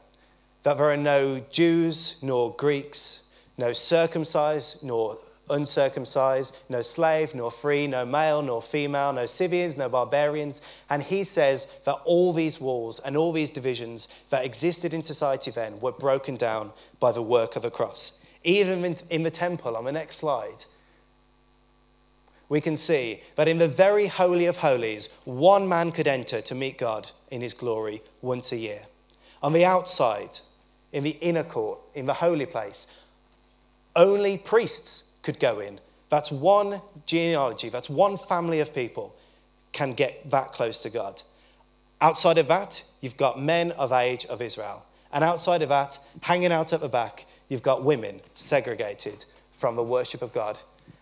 that 0.63 0.77
there 0.77 0.91
are 0.91 0.97
no 0.97 1.39
Jews 1.51 2.19
nor 2.21 2.53
Greeks, 2.53 3.27
no 3.57 3.73
circumcised 3.73 4.83
nor 4.83 5.17
uncircumcised, 5.49 6.57
no 6.69 6.81
slave 6.81 7.33
nor 7.33 7.51
free, 7.51 7.87
no 7.87 8.05
male 8.05 8.41
nor 8.41 8.61
female, 8.61 9.13
no 9.13 9.25
Scythians, 9.25 9.77
no 9.77 9.89
barbarians. 9.89 10.61
And 10.89 11.03
he 11.03 11.23
says 11.23 11.73
that 11.85 11.99
all 12.05 12.33
these 12.33 12.59
walls 12.59 12.99
and 12.99 13.17
all 13.17 13.31
these 13.31 13.51
divisions 13.51 14.07
that 14.29 14.45
existed 14.45 14.93
in 14.93 15.01
society 15.03 15.51
then 15.51 15.79
were 15.79 15.91
broken 15.91 16.35
down 16.35 16.71
by 16.99 17.11
the 17.11 17.21
work 17.21 17.55
of 17.55 17.63
the 17.63 17.71
cross. 17.71 18.23
Even 18.43 18.95
in 19.09 19.23
the 19.23 19.31
temple, 19.31 19.75
on 19.75 19.85
the 19.85 19.91
next 19.91 20.17
slide, 20.17 20.65
we 22.49 22.59
can 22.59 22.75
see 22.75 23.21
that 23.35 23.47
in 23.47 23.59
the 23.59 23.67
very 23.67 24.07
Holy 24.07 24.47
of 24.47 24.57
Holies, 24.57 25.15
one 25.23 25.69
man 25.69 25.91
could 25.91 26.07
enter 26.07 26.41
to 26.41 26.55
meet 26.55 26.79
God 26.79 27.11
in 27.29 27.41
his 27.41 27.53
glory 27.53 28.01
once 28.21 28.51
a 28.51 28.57
year. 28.57 28.81
On 29.41 29.53
the 29.53 29.63
outside, 29.63 30.39
in 30.91 31.03
the 31.03 31.17
inner 31.21 31.43
court, 31.43 31.79
in 31.93 32.07
the 32.07 32.15
holy 32.15 32.47
place, 32.47 32.87
only 33.95 34.37
priests 34.37 35.11
could 35.21 35.39
go 35.39 35.59
in. 35.59 35.79
That's 36.09 36.31
one 36.31 36.81
genealogy, 37.05 37.69
that's 37.69 37.89
one 37.89 38.17
family 38.17 38.59
of 38.59 38.73
people 38.73 39.15
can 39.71 39.93
get 39.93 40.29
that 40.31 40.51
close 40.51 40.81
to 40.81 40.89
God. 40.89 41.21
Outside 42.01 42.39
of 42.39 42.47
that, 42.47 42.83
you've 43.01 43.17
got 43.17 43.39
men 43.39 43.71
of 43.73 43.91
age 43.91 44.25
of 44.25 44.41
Israel. 44.41 44.85
And 45.11 45.23
outside 45.23 45.61
of 45.61 45.69
that, 45.69 45.99
hanging 46.21 46.51
out 46.51 46.73
at 46.73 46.81
the 46.81 46.89
back, 46.89 47.25
you've 47.47 47.61
got 47.61 47.83
women 47.83 48.21
segregated 48.33 49.25
from 49.51 49.75
the 49.75 49.83
worship 49.83 50.21
of 50.21 50.33
God. 50.33 50.57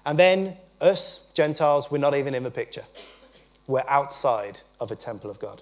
And 0.06 0.18
then 0.18 0.58
us, 0.82 1.32
Gentiles, 1.34 1.90
we're 1.92 1.98
not 1.98 2.16
even 2.16 2.34
in 2.34 2.44
the 2.44 2.52
picture. 2.52 2.84
We're 3.68 3.84
outside 3.88 4.62
of 4.80 4.92
a 4.92 4.96
temple 4.96 5.30
of 5.30 5.40
God. 5.40 5.62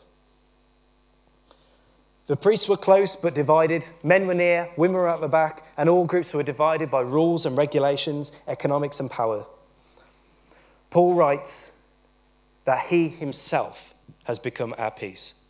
The 2.27 2.35
priests 2.35 2.67
were 2.67 2.77
close 2.77 3.15
but 3.15 3.35
divided. 3.35 3.89
Men 4.03 4.25
were 4.25 4.33
near, 4.33 4.69
women 4.77 4.95
were 4.95 5.09
at 5.09 5.21
the 5.21 5.27
back, 5.27 5.63
and 5.77 5.87
all 5.87 6.05
groups 6.05 6.33
were 6.33 6.43
divided 6.43 6.89
by 6.89 7.01
rules 7.01 7.45
and 7.45 7.55
regulations, 7.55 8.31
economics 8.47 8.99
and 8.99 9.11
power. 9.11 9.45
Paul 10.89 11.13
writes 11.13 11.79
that 12.65 12.87
he 12.87 13.09
himself 13.09 13.93
has 14.23 14.39
become 14.39 14.73
our 14.77 14.91
peace, 14.91 15.45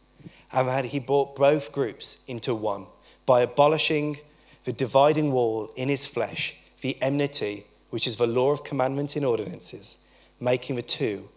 and 0.51 0.67
that 0.67 0.85
he 0.85 0.99
brought 0.99 1.35
both 1.35 1.71
groups 1.71 2.23
into 2.27 2.53
one 2.53 2.87
by 3.25 3.41
abolishing 3.41 4.17
the 4.65 4.73
dividing 4.73 5.31
wall 5.31 5.71
in 5.75 5.87
his 5.87 6.05
flesh, 6.05 6.55
the 6.81 7.01
enmity, 7.01 7.65
which 7.95 8.07
is 8.07 8.17
the 8.17 8.27
law 8.27 8.51
of 8.51 8.65
commandments 8.65 9.15
and 9.15 9.23
ordinances, 9.23 9.99
making 10.41 10.75
the 10.75 10.81
two 10.81 11.29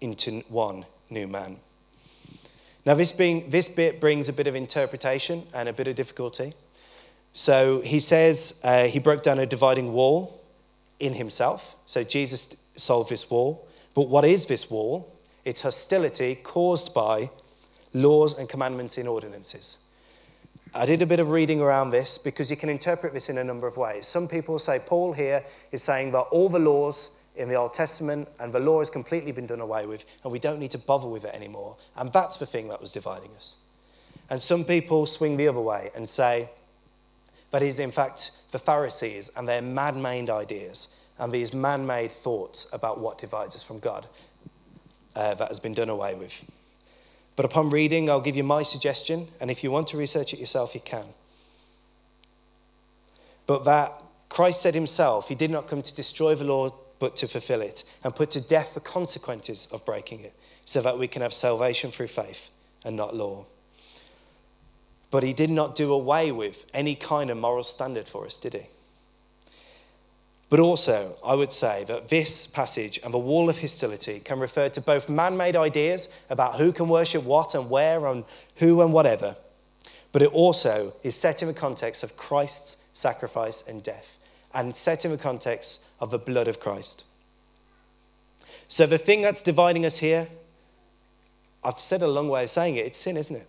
into 0.00 0.40
one 0.48 0.86
new 1.10 1.28
man. 1.28 1.58
Now, 2.86 2.94
this, 2.94 3.12
being, 3.12 3.50
this 3.50 3.68
bit 3.68 4.00
brings 4.00 4.26
a 4.26 4.32
bit 4.32 4.46
of 4.46 4.54
interpretation 4.54 5.42
and 5.52 5.68
a 5.68 5.72
bit 5.74 5.88
of 5.88 5.94
difficulty. 5.94 6.54
So 7.34 7.82
he 7.82 8.00
says 8.00 8.58
uh, 8.64 8.84
he 8.84 9.00
broke 9.00 9.22
down 9.22 9.38
a 9.38 9.44
dividing 9.44 9.92
wall 9.92 10.40
in 10.98 11.12
himself. 11.12 11.76
So 11.84 12.02
Jesus 12.04 12.56
solved 12.74 13.10
this 13.10 13.30
wall. 13.30 13.68
But 13.92 14.08
what 14.08 14.24
is 14.24 14.46
this 14.46 14.70
wall? 14.70 15.14
It's 15.44 15.60
hostility 15.60 16.36
caused 16.36 16.94
by 16.94 17.28
laws 17.92 18.38
and 18.38 18.48
commandments 18.48 18.96
in 18.96 19.06
ordinances. 19.06 19.76
I 20.74 20.86
did 20.86 21.02
a 21.02 21.06
bit 21.06 21.20
of 21.20 21.30
reading 21.30 21.60
around 21.60 21.90
this 21.90 22.16
because 22.16 22.50
you 22.50 22.56
can 22.56 22.68
interpret 22.68 23.12
this 23.12 23.28
in 23.28 23.36
a 23.36 23.44
number 23.44 23.66
of 23.66 23.76
ways. 23.76 24.06
Some 24.06 24.26
people 24.26 24.58
say 24.58 24.78
Paul 24.78 25.12
here 25.12 25.44
is 25.70 25.82
saying 25.82 26.12
that 26.12 26.20
all 26.20 26.48
the 26.48 26.58
laws 26.58 27.18
in 27.36 27.48
the 27.48 27.54
Old 27.54 27.72
Testament, 27.72 28.28
and 28.38 28.52
the 28.52 28.60
law 28.60 28.78
has 28.78 28.90
completely 28.90 29.32
been 29.32 29.46
done 29.46 29.60
away 29.60 29.86
with, 29.86 30.04
and 30.22 30.32
we 30.32 30.38
don't 30.38 30.58
need 30.58 30.70
to 30.70 30.78
bother 30.78 31.08
with 31.08 31.24
it 31.24 31.34
anymore. 31.34 31.76
And 31.96 32.12
that's 32.12 32.36
the 32.36 32.46
thing 32.46 32.68
that 32.68 32.80
was 32.80 32.92
dividing 32.92 33.30
us. 33.36 33.56
And 34.28 34.40
some 34.40 34.64
people 34.64 35.06
swing 35.06 35.36
the 35.36 35.48
other 35.48 35.60
way 35.60 35.90
and 35.94 36.08
say 36.08 36.50
that 37.50 37.62
is, 37.62 37.78
in 37.78 37.90
fact, 37.90 38.32
the 38.50 38.58
Pharisees 38.58 39.30
and 39.36 39.48
their 39.48 39.62
man 39.62 40.00
made 40.00 40.30
ideas 40.30 40.96
and 41.18 41.32
these 41.32 41.52
man 41.52 41.86
made 41.86 42.10
thoughts 42.10 42.66
about 42.72 42.98
what 42.98 43.18
divides 43.18 43.54
us 43.54 43.62
from 43.62 43.78
God 43.78 44.06
uh, 45.14 45.34
that 45.34 45.48
has 45.48 45.60
been 45.60 45.74
done 45.74 45.88
away 45.88 46.14
with. 46.14 46.42
But 47.34 47.44
upon 47.46 47.70
reading, 47.70 48.10
I'll 48.10 48.20
give 48.20 48.36
you 48.36 48.44
my 48.44 48.62
suggestion, 48.62 49.28
and 49.40 49.50
if 49.50 49.64
you 49.64 49.70
want 49.70 49.88
to 49.88 49.96
research 49.96 50.34
it 50.34 50.40
yourself, 50.40 50.74
you 50.74 50.80
can. 50.80 51.06
But 53.46 53.64
that 53.64 54.02
Christ 54.28 54.62
said 54.62 54.74
himself, 54.74 55.28
he 55.28 55.34
did 55.34 55.50
not 55.50 55.68
come 55.68 55.82
to 55.82 55.94
destroy 55.94 56.34
the 56.34 56.44
law, 56.44 56.74
but 56.98 57.16
to 57.16 57.26
fulfill 57.26 57.62
it, 57.62 57.84
and 58.04 58.14
put 58.14 58.30
to 58.32 58.40
death 58.40 58.74
the 58.74 58.80
consequences 58.80 59.66
of 59.72 59.84
breaking 59.84 60.20
it, 60.20 60.34
so 60.64 60.80
that 60.82 60.98
we 60.98 61.08
can 61.08 61.22
have 61.22 61.32
salvation 61.32 61.90
through 61.90 62.06
faith 62.08 62.50
and 62.84 62.96
not 62.96 63.16
law. 63.16 63.46
But 65.10 65.22
he 65.22 65.32
did 65.32 65.50
not 65.50 65.74
do 65.74 65.92
away 65.92 66.32
with 66.32 66.64
any 66.72 66.94
kind 66.94 67.30
of 67.30 67.36
moral 67.36 67.64
standard 67.64 68.08
for 68.08 68.24
us, 68.24 68.38
did 68.38 68.54
he? 68.54 68.66
But 70.52 70.60
also, 70.60 71.16
I 71.24 71.34
would 71.34 71.50
say 71.50 71.84
that 71.84 72.08
this 72.10 72.46
passage 72.46 73.00
and 73.02 73.14
the 73.14 73.18
wall 73.18 73.48
of 73.48 73.62
hostility 73.62 74.20
can 74.20 74.38
refer 74.38 74.68
to 74.68 74.82
both 74.82 75.08
man 75.08 75.34
made 75.34 75.56
ideas 75.56 76.10
about 76.28 76.56
who 76.56 76.72
can 76.72 76.88
worship 76.88 77.24
what 77.24 77.54
and 77.54 77.70
where 77.70 78.04
and 78.04 78.24
who 78.56 78.82
and 78.82 78.92
whatever, 78.92 79.36
but 80.12 80.20
it 80.20 80.30
also 80.30 80.92
is 81.02 81.16
set 81.16 81.40
in 81.40 81.48
the 81.48 81.54
context 81.54 82.02
of 82.02 82.18
Christ's 82.18 82.84
sacrifice 82.92 83.66
and 83.66 83.82
death, 83.82 84.18
and 84.52 84.76
set 84.76 85.06
in 85.06 85.10
the 85.10 85.16
context 85.16 85.86
of 86.00 86.10
the 86.10 86.18
blood 86.18 86.48
of 86.48 86.60
Christ. 86.60 87.04
So, 88.68 88.84
the 88.84 88.98
thing 88.98 89.22
that's 89.22 89.40
dividing 89.40 89.86
us 89.86 90.00
here, 90.00 90.28
I've 91.64 91.80
said 91.80 92.02
a 92.02 92.08
long 92.08 92.28
way 92.28 92.42
of 92.42 92.50
saying 92.50 92.76
it, 92.76 92.84
it's 92.84 92.98
sin, 92.98 93.16
isn't 93.16 93.36
it? 93.36 93.48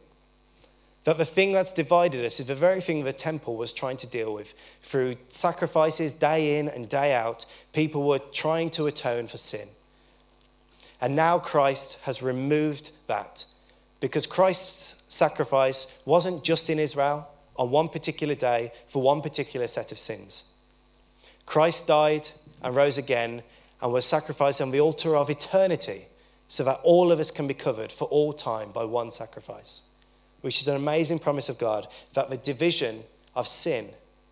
That 1.04 1.18
the 1.18 1.26
thing 1.26 1.52
that's 1.52 1.74
divided 1.74 2.26
us 2.26 2.40
is 2.40 2.48
the 2.48 2.56
very 2.56 2.80
thing 2.80 3.04
the 3.04 3.12
temple 3.12 3.58
was 3.58 3.74
trying 3.74 3.98
to 3.98 4.08
deal 4.08 4.34
with. 4.34 4.54
Through 4.82 5.18
sacrifices 5.28 6.14
day 6.14 6.60
in 6.60 6.70
and 6.70 6.88
day 6.88 7.14
out, 7.14 7.46
people 7.74 8.08
were 8.08 8.20
trying 8.20 8.70
to 8.72 8.86
atone 8.86 9.28
for 9.28 9.38
sin. 9.38 9.68
And 11.02 11.16
now 11.16 11.40
Christ 11.40 12.00
has 12.04 12.24
removed 12.24 12.92
that 13.08 13.46
because 14.00 14.26
Christ's 14.26 15.04
sacrifice 15.10 16.02
wasn't 16.06 16.44
just 16.44 16.70
in 16.70 16.80
Israel 16.80 17.28
on 17.58 17.70
one 17.70 17.90
particular 17.90 18.36
day 18.36 18.72
for 18.88 19.02
one 19.02 19.22
particular 19.22 19.68
set 19.68 19.92
of 19.92 20.00
sins. 20.00 20.50
Christ 21.46 21.88
died 21.88 22.30
and 22.62 22.76
rose 22.76 22.98
again 22.98 23.44
and 23.82 23.92
was 23.92 24.06
sacrificed 24.06 24.62
on 24.62 24.72
the 24.72 24.80
altar 24.80 25.16
of 25.16 25.30
eternity 25.30 26.06
so 26.48 26.64
that 26.64 26.80
all 26.84 27.12
of 27.12 27.20
us 27.20 27.32
can 27.32 27.48
be 27.48 27.54
covered 27.54 27.92
for 27.92 28.06
all 28.06 28.32
time 28.32 28.72
by 28.72 28.86
one 28.86 29.12
sacrifice, 29.12 29.90
which 30.44 30.62
is 30.62 30.68
an 30.68 30.76
amazing 30.76 31.20
promise 31.20 31.48
of 31.48 31.58
God 31.58 31.88
that 32.16 32.30
the 32.30 32.36
division 32.36 33.04
of 33.34 33.48
sin 33.48 33.90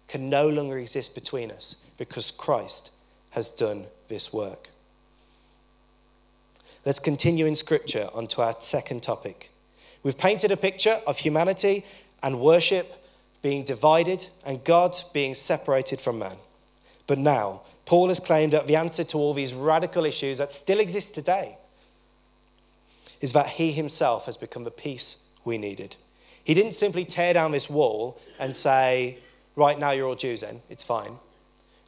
can 0.09 0.29
no 0.29 0.49
longer 0.49 0.77
exist 0.77 1.15
between 1.15 1.49
us 1.49 1.85
because 1.97 2.31
Christ 2.31 2.91
has 3.29 3.49
done 3.49 3.85
this 4.09 4.33
work. 4.33 4.69
Let's 6.85 6.99
continue 6.99 7.45
in 7.45 7.55
Scripture 7.55 8.09
onto 8.13 8.41
our 8.41 8.57
second 8.59 9.03
topic. 9.03 9.51
We've 10.03 10.17
painted 10.17 10.51
a 10.51 10.57
picture 10.57 10.99
of 11.07 11.19
humanity 11.19 11.85
and 12.21 12.41
worship 12.41 12.93
being 13.41 13.63
divided 13.63 14.27
and 14.45 14.65
God 14.65 14.99
being 15.13 15.33
separated 15.33 16.01
from 16.01 16.19
man. 16.19 16.35
But 17.07 17.19
now, 17.19 17.61
Paul 17.85 18.09
has 18.09 18.19
claimed 18.19 18.51
that 18.51 18.67
the 18.67 18.75
answer 18.75 19.05
to 19.05 19.17
all 19.17 19.33
these 19.33 19.53
radical 19.53 20.03
issues 20.03 20.39
that 20.39 20.51
still 20.51 20.81
exist 20.81 21.15
today 21.15 21.57
is 23.21 23.31
that 23.31 23.47
he 23.47 23.71
himself 23.71 24.25
has 24.25 24.35
become 24.35 24.65
the 24.65 24.71
peace 24.71 25.30
we 25.43 25.57
needed. 25.57 25.95
He 26.43 26.53
didn't 26.53 26.73
simply 26.73 27.05
tear 27.05 27.33
down 27.33 27.51
this 27.51 27.69
wall 27.69 28.19
and 28.39 28.55
say, 28.55 29.17
right 29.55 29.77
now 29.77 29.91
you're 29.91 30.07
all 30.07 30.15
Jews 30.15 30.41
then, 30.41 30.61
it's 30.69 30.83
fine. 30.83 31.17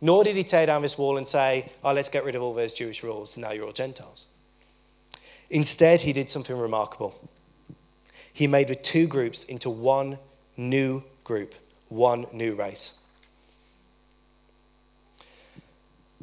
Nor 0.01 0.23
did 0.23 0.35
he 0.35 0.43
tear 0.43 0.65
down 0.65 0.81
this 0.81 0.97
wall 0.97 1.17
and 1.17 1.27
say, 1.27 1.71
oh, 1.83 1.93
let's 1.93 2.09
get 2.09 2.23
rid 2.23 2.35
of 2.35 2.41
all 2.41 2.53
those 2.53 2.73
Jewish 2.73 3.03
rules, 3.03 3.37
now 3.37 3.51
you're 3.51 3.65
all 3.65 3.71
Gentiles. 3.71 4.27
Instead, 5.49 6.01
he 6.01 6.13
did 6.13 6.29
something 6.29 6.57
remarkable. 6.57 7.29
He 8.31 8.47
made 8.47 8.67
the 8.67 8.75
two 8.75 9.07
groups 9.07 9.43
into 9.43 9.69
one 9.69 10.17
new 10.57 11.03
group, 11.23 11.55
one 11.89 12.25
new 12.33 12.55
race. 12.55 12.97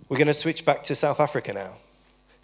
We're 0.09 0.19
going 0.19 0.27
to 0.27 0.35
switch 0.35 0.65
back 0.65 0.83
to 0.85 0.97
South 0.97 1.21
Africa 1.21 1.53
now. 1.53 1.75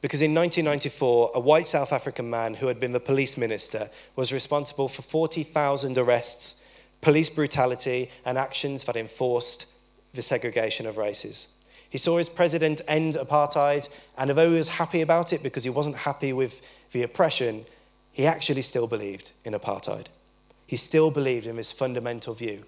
Because 0.03 0.23
in 0.23 0.35
1994, 0.35 1.33
a 1.35 1.41
white 1.41 1.69
South 1.69 1.93
African 1.93 2.29
man 2.29 2.55
who 2.55 2.67
had 2.67 2.79
been 2.79 2.93
the 2.93 3.01
police 3.01 3.37
minister 3.37 3.91
was 4.15 4.33
responsible 4.33 4.89
for 4.89 5.03
40,000 5.03 5.97
arrests, 5.97 6.63
police 7.01 7.31
brutality, 7.31 8.11
and 8.25 8.37
actions 8.37 8.85
that 8.85 8.97
enforced 8.97 9.67
the 10.13 10.23
segregation 10.23 10.87
of 10.87 10.97
races. 10.97 11.55
He 11.89 11.99
saw 11.99 12.19
his 12.19 12.29
president 12.29 12.81
end 12.87 13.15
apartheid, 13.15 13.89
and 14.19 14.31
although 14.31 14.51
he 14.51 14.57
was 14.57 14.69
happy 14.69 15.01
about 15.01 15.33
it 15.33 15.43
because 15.43 15.65
he 15.65 15.71
wasn't 15.71 15.97
happy 15.97 16.33
with 16.33 16.61
the 16.93 17.03
oppression, 17.03 17.65
he 18.13 18.27
actually 18.27 18.63
still 18.63 18.87
believed 18.87 19.33
in 19.45 19.55
apartheid. 19.55 20.07
He 20.67 20.77
still 20.77 21.11
believed 21.11 21.47
in 21.47 21.57
this 21.57 21.73
fundamental 21.73 22.35
view 22.35 22.65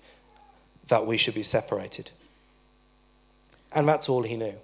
that 0.86 1.06
we 1.06 1.16
should 1.16 1.34
be 1.34 1.42
separated. 1.42 2.10
And 3.74 3.88
that's 3.88 4.08
all 4.08 4.22
he 4.22 4.36
knew. 4.36 4.54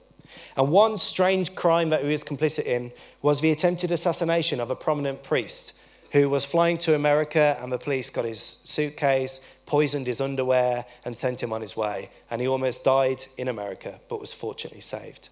And 0.57 0.71
one 0.71 0.99
strange 0.99 1.55
crime 1.55 1.91
that 1.91 2.03
he 2.03 2.09
was 2.09 2.25
complicit 2.25 2.65
in 2.65 2.93
was 3.23 3.41
the 3.41 3.51
attempted 3.51 3.91
assassination 3.91 4.61
of 4.61 4.71
a 4.71 4.77
prominent 4.77 5.23
priest 5.23 5.75
who 6.15 6.31
was 6.31 6.45
flying 6.45 6.79
to 6.79 6.95
America, 6.95 7.59
and 7.61 7.73
the 7.73 7.79
police 7.79 8.09
got 8.09 8.25
his 8.25 8.41
suitcase, 8.41 9.45
poisoned 9.67 10.07
his 10.07 10.21
underwear, 10.21 10.85
and 11.05 11.17
sent 11.17 11.43
him 11.43 11.53
on 11.53 11.61
his 11.61 11.77
way. 11.77 12.09
And 12.31 12.41
he 12.41 12.47
almost 12.47 12.85
died 12.85 13.25
in 13.37 13.49
America, 13.49 13.99
but 14.09 14.21
was 14.21 14.33
fortunately 14.33 14.81
saved. 14.81 15.29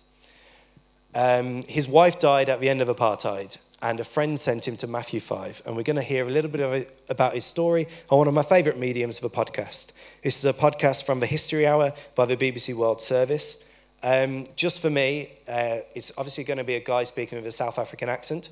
Um, 1.15 1.63
his 1.63 1.87
wife 1.87 2.19
died 2.19 2.49
at 2.49 2.61
the 2.61 2.69
end 2.69 2.81
of 2.81 2.89
apartheid, 2.89 3.59
and 3.81 4.01
a 4.01 4.05
friend 4.05 4.41
sent 4.41 4.67
him 4.67 4.77
to 4.79 4.89
Matthew 4.89 5.21
5. 5.21 5.63
And 5.67 5.77
we're 5.77 5.85
going 5.85 5.97
to 5.97 6.03
hear 6.03 6.27
a 6.27 6.31
little 6.31 6.51
bit 6.51 6.61
it, 6.61 7.05
about 7.09 7.35
his 7.35 7.45
story 7.45 7.87
on 8.11 8.19
one 8.19 8.27
of 8.27 8.35
my 8.35 8.43
favourite 8.43 8.79
mediums 8.79 9.19
of 9.19 9.25
a 9.25 9.31
podcast. 9.31 9.93
This 10.23 10.37
is 10.39 10.45
a 10.45 10.53
podcast 10.53 11.05
from 11.05 11.21
the 11.21 11.27
History 11.27 11.65
Hour 11.65 11.93
by 12.17 12.27
the 12.27 12.37
BBC 12.37 12.75
World 12.75 13.01
Service. 13.01 13.69
Um, 14.03 14.47
just 14.57 14.83
for 14.83 14.91
me, 14.91 15.31
uh, 15.47 15.79
it's 15.95 16.13
obviously 16.19 16.45
going 16.45 16.59
to 16.59 16.65
be 16.65 16.75
a 16.75 16.81
guy 16.81 17.05
speaking 17.05 17.39
with 17.39 17.47
a 17.47 17.53
South 17.53 17.79
African 17.79 18.09
accent. 18.09 18.51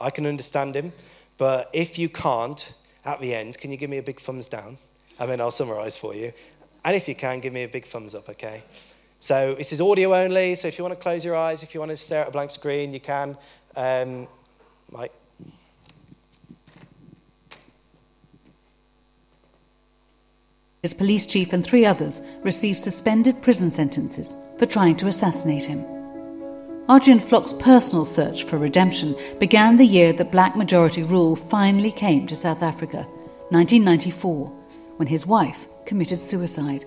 I 0.00 0.10
can 0.10 0.26
understand 0.26 0.76
him, 0.76 0.92
but 1.38 1.70
if 1.72 1.98
you 1.98 2.08
can't, 2.08 2.72
at 3.04 3.20
the 3.20 3.34
end, 3.34 3.58
can 3.58 3.70
you 3.70 3.76
give 3.76 3.90
me 3.90 3.98
a 3.98 4.02
big 4.02 4.20
thumbs 4.20 4.46
down? 4.48 4.78
And 5.18 5.30
then 5.30 5.40
I'll 5.40 5.50
summarize 5.50 5.96
for 5.96 6.14
you. 6.14 6.32
And 6.84 6.94
if 6.94 7.08
you 7.08 7.14
can, 7.14 7.40
give 7.40 7.52
me 7.52 7.64
a 7.64 7.68
big 7.68 7.84
thumbs 7.84 8.14
up, 8.14 8.28
okay? 8.28 8.62
So 9.18 9.54
this 9.54 9.72
is 9.72 9.80
audio 9.80 10.14
only, 10.14 10.54
so 10.54 10.68
if 10.68 10.78
you 10.78 10.84
want 10.84 10.94
to 10.94 11.02
close 11.02 11.24
your 11.24 11.34
eyes, 11.34 11.62
if 11.62 11.74
you 11.74 11.80
want 11.80 11.90
to 11.90 11.96
stare 11.96 12.22
at 12.22 12.28
a 12.28 12.30
blank 12.30 12.50
screen, 12.50 12.92
you 12.92 13.00
can. 13.00 13.36
Um, 13.74 14.28
Mike. 14.90 15.12
His 20.86 20.94
police 20.94 21.26
chief 21.26 21.52
and 21.52 21.64
three 21.64 21.84
others 21.84 22.22
received 22.44 22.80
suspended 22.80 23.42
prison 23.42 23.72
sentences 23.72 24.36
for 24.56 24.66
trying 24.66 24.94
to 24.98 25.08
assassinate 25.08 25.64
him. 25.64 25.80
Adriaan 26.88 27.18
Vlok's 27.18 27.52
personal 27.54 28.04
search 28.04 28.44
for 28.44 28.56
redemption 28.56 29.16
began 29.40 29.76
the 29.76 29.84
year 29.84 30.12
that 30.12 30.30
black 30.30 30.54
majority 30.54 31.02
rule 31.02 31.34
finally 31.34 31.90
came 31.90 32.24
to 32.28 32.36
South 32.36 32.62
Africa, 32.62 32.98
1994, 33.50 34.46
when 34.98 35.08
his 35.08 35.26
wife 35.26 35.66
committed 35.86 36.20
suicide. 36.20 36.84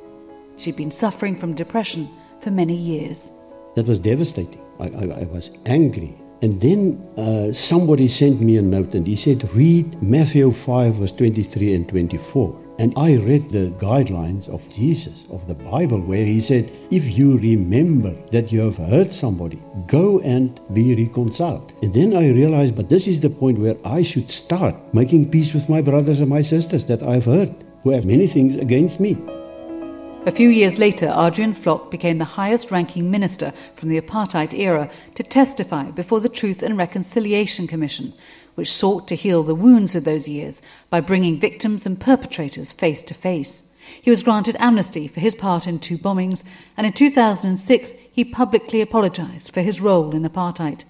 She'd 0.56 0.77
been 0.77 0.91
suffering 0.91 1.36
from 1.36 1.53
depression 1.53 2.08
for 2.39 2.51
many 2.51 2.77
years. 2.77 3.29
That 3.75 3.86
was 3.86 4.00
devastating. 4.00 4.62
I, 4.79 4.86
I, 4.86 5.03
I 5.03 5.24
was 5.25 5.51
angry. 5.65 6.15
And 6.41 6.62
then 6.62 7.06
uh, 7.18 7.51
somebody 7.51 8.08
sent 8.08 8.39
me 8.39 8.56
a 8.56 8.62
note 8.62 8.96
and 8.96 9.06
he 9.06 9.18
said, 9.18 9.53
read 9.53 10.01
Matthew 10.01 10.53
5, 10.53 10.96
verse 10.96 11.12
23 11.12 11.74
and 11.75 11.89
24. 11.89 12.69
And 12.79 12.93
I 12.95 13.17
read 13.17 13.50
the 13.50 13.71
guidelines 13.77 14.48
of 14.48 14.67
Jesus, 14.69 15.25
of 15.29 15.45
the 15.50 15.53
Bible, 15.53 16.00
where 16.00 16.24
he 16.25 16.39
said, 16.39 16.71
If 16.89 17.17
you 17.17 17.38
remember 17.38 18.15
that 18.31 18.53
you 18.53 18.62
have 18.62 18.77
hurt 18.77 19.12
somebody, 19.12 19.62
go 19.86 20.21
and 20.21 20.57
be 20.74 20.95
reconciled. 20.95 21.74
And 21.83 21.93
then 21.93 22.15
I 22.15 22.29
realized, 22.29 22.77
but 22.77 22.88
this 22.88 23.05
is 23.05 23.19
the 23.19 23.29
point 23.29 23.59
where 23.59 23.75
I 23.83 24.01
should 24.01 24.29
start 24.29 24.75
making 24.93 25.29
peace 25.29 25.53
with 25.53 25.67
my 25.67 25.81
brothers 25.81 26.21
and 26.21 26.29
my 26.29 26.41
sisters 26.41 26.86
that 26.86 27.03
I've 27.03 27.25
hurt, 27.25 27.51
who 27.83 27.91
have 27.91 28.05
many 28.05 28.27
things 28.27 28.55
against 28.55 29.01
me. 29.01 29.17
A 30.25 30.31
few 30.31 30.50
years 30.50 30.77
later, 30.77 31.07
Adriaan 31.07 31.55
Vlok 31.55 31.91
became 31.91 32.17
the 32.17 32.25
highest 32.25 32.71
ranking 32.71 33.12
minister 33.12 33.51
from 33.75 33.89
the 33.89 34.00
apartheid 34.00 34.53
era 34.53 34.89
to 35.15 35.24
testify 35.24 35.91
before 35.91 36.21
the 36.21 36.29
Truth 36.29 36.62
and 36.62 36.77
Reconciliation 36.77 37.67
Commission, 37.67 38.13
which 38.60 38.70
sought 38.70 39.08
to 39.08 39.16
heal 39.16 39.42
the 39.42 39.56
wounds 39.56 39.96
of 39.96 40.04
those 40.04 40.28
years 40.28 40.62
by 40.89 41.00
bringing 41.00 41.39
victims 41.39 41.86
and 41.86 41.98
perpetrators 41.98 42.74
face 42.74 43.01
to 43.01 43.13
face. 43.13 43.74
He 44.01 44.10
was 44.10 44.22
granted 44.22 44.58
amnesty 44.60 45.08
for 45.08 45.22
his 45.22 45.34
part 45.34 45.66
in 45.66 45.80
two 45.80 45.98
bombings, 45.98 46.44
and 46.75 46.86
in 46.86 46.92
2006 46.92 47.94
he 48.12 48.25
publicly 48.25 48.81
apologized 48.81 49.53
for 49.53 49.62
his 49.62 49.79
role 49.79 50.14
in 50.14 50.24
apartheid. 50.24 50.83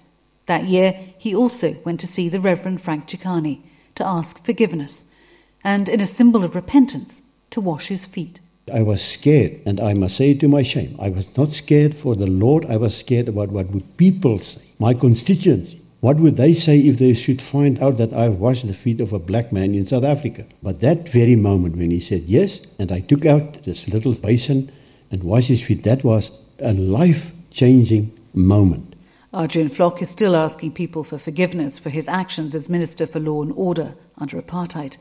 That 0.46 0.64
year, 0.64 0.98
he 1.16 1.32
also 1.32 1.76
went 1.84 2.00
to 2.00 2.08
see 2.08 2.28
the 2.28 2.40
Reverend 2.40 2.80
Frank 2.80 3.06
Chikane 3.06 3.62
to 3.94 4.04
ask 4.04 4.44
forgiveness, 4.44 5.14
and 5.62 5.88
in 5.88 6.00
a 6.00 6.06
symbol 6.06 6.42
of 6.42 6.56
repentance, 6.56 7.22
to 7.50 7.60
wash 7.60 7.86
his 7.86 8.04
feet. 8.04 8.40
I 8.74 8.82
was 8.82 9.00
scared, 9.00 9.60
and 9.64 9.78
I 9.78 9.94
must 9.94 10.16
say 10.16 10.34
to 10.34 10.48
my 10.48 10.62
shame, 10.62 10.96
I 10.98 11.10
was 11.10 11.36
not 11.36 11.52
scared 11.52 11.94
for 11.94 12.16
the 12.16 12.26
Lord, 12.26 12.66
I 12.66 12.78
was 12.78 12.96
scared 12.96 13.28
about 13.28 13.50
what 13.50 13.70
would 13.70 13.96
people 13.96 14.40
say, 14.40 14.62
my 14.80 14.92
constituency. 14.92 15.79
What 16.00 16.16
would 16.16 16.36
they 16.36 16.54
say 16.54 16.78
if 16.78 16.98
they 16.98 17.12
should 17.12 17.42
find 17.42 17.78
out 17.82 17.98
that 17.98 18.14
I 18.14 18.30
washed 18.30 18.66
the 18.66 18.72
feet 18.72 19.00
of 19.00 19.12
a 19.12 19.18
black 19.18 19.52
man 19.52 19.74
in 19.74 19.86
South 19.86 20.04
Africa? 20.04 20.46
But 20.62 20.80
that 20.80 21.10
very 21.10 21.36
moment 21.36 21.76
when 21.76 21.90
he 21.90 22.00
said 22.00 22.22
yes, 22.22 22.60
and 22.78 22.90
I 22.90 23.00
took 23.00 23.26
out 23.26 23.64
this 23.64 23.86
little 23.86 24.14
basin 24.14 24.72
and 25.10 25.22
washed 25.22 25.48
his 25.48 25.62
feet, 25.62 25.84
that 25.84 26.02
was 26.02 26.30
a 26.58 26.72
life 26.72 27.32
changing 27.50 28.18
moment. 28.32 28.94
Adriaan 29.34 29.68
Vlok 29.68 30.00
is 30.00 30.08
still 30.08 30.34
asking 30.34 30.72
people 30.72 31.04
for 31.04 31.18
forgiveness 31.18 31.78
for 31.78 31.90
his 31.90 32.08
actions 32.08 32.54
as 32.54 32.68
Minister 32.68 33.06
for 33.06 33.20
Law 33.20 33.42
and 33.42 33.52
Order 33.54 33.94
under 34.16 34.40
apartheid. 34.40 34.96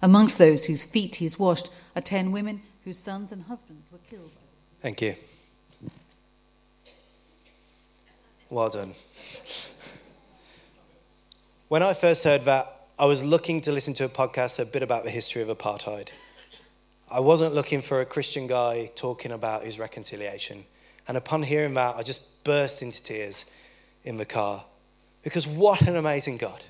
Amongst 0.00 0.38
those 0.38 0.64
whose 0.64 0.84
feet 0.84 1.16
he's 1.16 1.38
washed 1.38 1.70
are 1.94 2.02
10 2.02 2.32
women 2.32 2.62
whose 2.84 2.98
sons 2.98 3.32
and 3.32 3.44
husbands 3.44 3.90
were 3.92 3.98
killed. 4.10 4.30
Thank 4.80 5.02
you. 5.02 5.14
Well 8.50 8.70
done. 8.70 8.94
When 11.68 11.82
I 11.82 11.92
first 11.92 12.24
heard 12.24 12.46
that, 12.46 12.88
I 12.98 13.04
was 13.04 13.22
looking 13.22 13.60
to 13.60 13.72
listen 13.72 13.92
to 13.94 14.04
a 14.06 14.08
podcast 14.08 14.58
a 14.58 14.64
bit 14.64 14.82
about 14.82 15.04
the 15.04 15.10
history 15.10 15.42
of 15.42 15.48
apartheid. 15.48 16.08
I 17.10 17.20
wasn't 17.20 17.54
looking 17.54 17.82
for 17.82 18.00
a 18.00 18.06
Christian 18.06 18.46
guy 18.46 18.90
talking 18.94 19.32
about 19.32 19.64
his 19.64 19.78
reconciliation. 19.78 20.64
And 21.06 21.18
upon 21.18 21.42
hearing 21.42 21.74
that, 21.74 21.96
I 21.96 22.02
just 22.02 22.42
burst 22.42 22.80
into 22.80 23.02
tears 23.02 23.52
in 24.02 24.16
the 24.16 24.24
car. 24.24 24.64
Because 25.22 25.46
what 25.46 25.82
an 25.82 25.94
amazing 25.94 26.38
God 26.38 26.64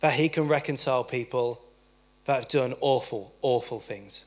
that 0.00 0.14
He 0.14 0.28
can 0.28 0.48
reconcile 0.48 1.04
people 1.04 1.62
that 2.24 2.34
have 2.34 2.48
done 2.48 2.74
awful, 2.80 3.32
awful 3.42 3.78
things. 3.78 4.24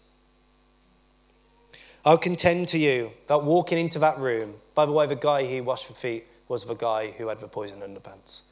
I'll 2.06 2.18
contend 2.18 2.70
to 2.70 2.78
you 2.78 3.12
that 3.28 3.44
walking 3.44 3.78
into 3.78 4.00
that 4.00 4.18
room, 4.18 4.56
by 4.76 4.86
the 4.86 4.94
way, 4.94 5.08
the 5.08 5.16
guy 5.16 5.44
he 5.44 5.60
washed 5.60 5.90
the 5.90 5.94
feet 5.94 6.26
was 6.48 6.64
the 6.64 6.74
guy 6.74 7.12
who 7.12 7.28
had 7.28 7.42
the 7.42 7.48
poison 7.50 7.82
underpants. 7.82 8.44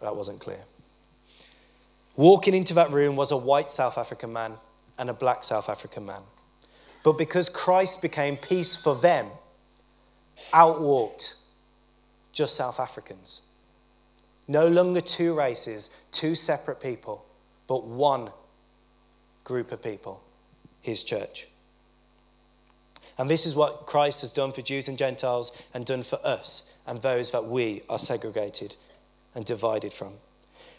That 0.00 0.16
wasn't 0.16 0.40
clear. 0.40 0.64
Walking 2.16 2.54
into 2.54 2.74
that 2.74 2.90
room 2.90 3.16
was 3.16 3.30
a 3.30 3.36
white 3.36 3.70
South 3.70 3.98
African 3.98 4.32
man 4.32 4.54
and 4.98 5.10
a 5.10 5.14
black 5.14 5.44
South 5.44 5.68
African 5.68 6.06
man. 6.06 6.22
But 7.02 7.18
because 7.18 7.48
Christ 7.48 8.02
became 8.02 8.36
peace 8.36 8.74
for 8.74 8.94
them, 8.94 9.28
outwalked 10.52 11.34
just 12.32 12.56
South 12.56 12.80
Africans. 12.80 13.42
No 14.48 14.66
longer 14.68 15.00
two 15.00 15.34
races, 15.34 15.90
two 16.10 16.34
separate 16.34 16.80
people, 16.80 17.24
but 17.66 17.84
one 17.84 18.30
group 19.44 19.72
of 19.72 19.82
people, 19.82 20.22
his 20.80 21.04
church. 21.04 21.48
And 23.18 23.30
this 23.30 23.46
is 23.46 23.54
what 23.54 23.86
Christ 23.86 24.20
has 24.20 24.30
done 24.30 24.52
for 24.52 24.62
Jews 24.62 24.88
and 24.88 24.98
Gentiles 24.98 25.50
and 25.72 25.86
done 25.86 26.02
for 26.02 26.18
us 26.24 26.74
and 26.86 27.00
those 27.02 27.30
that 27.30 27.46
we 27.46 27.82
are 27.88 27.98
segregated 27.98 28.76
and 29.36 29.44
divided 29.44 29.92
from. 29.92 30.14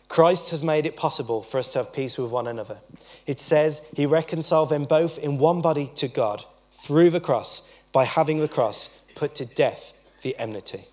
Christ 0.09 0.49
has 0.49 0.63
made 0.63 0.85
it 0.85 0.95
possible 0.95 1.43
for 1.43 1.59
us 1.59 1.71
to 1.73 1.79
have 1.79 1.93
peace 1.93 2.17
with 2.17 2.31
one 2.31 2.47
another. 2.47 2.79
It 3.25 3.39
says 3.39 3.87
he 3.95 4.05
reconciled 4.05 4.69
them 4.69 4.85
both 4.85 5.17
in 5.17 5.37
one 5.37 5.61
body 5.61 5.91
to 5.95 6.07
God 6.07 6.43
through 6.71 7.11
the 7.11 7.19
cross 7.19 7.71
by 7.91 8.05
having 8.05 8.39
the 8.39 8.47
cross 8.47 8.99
put 9.15 9.35
to 9.35 9.45
death 9.45 9.93
the 10.23 10.37
enmity. 10.37 10.85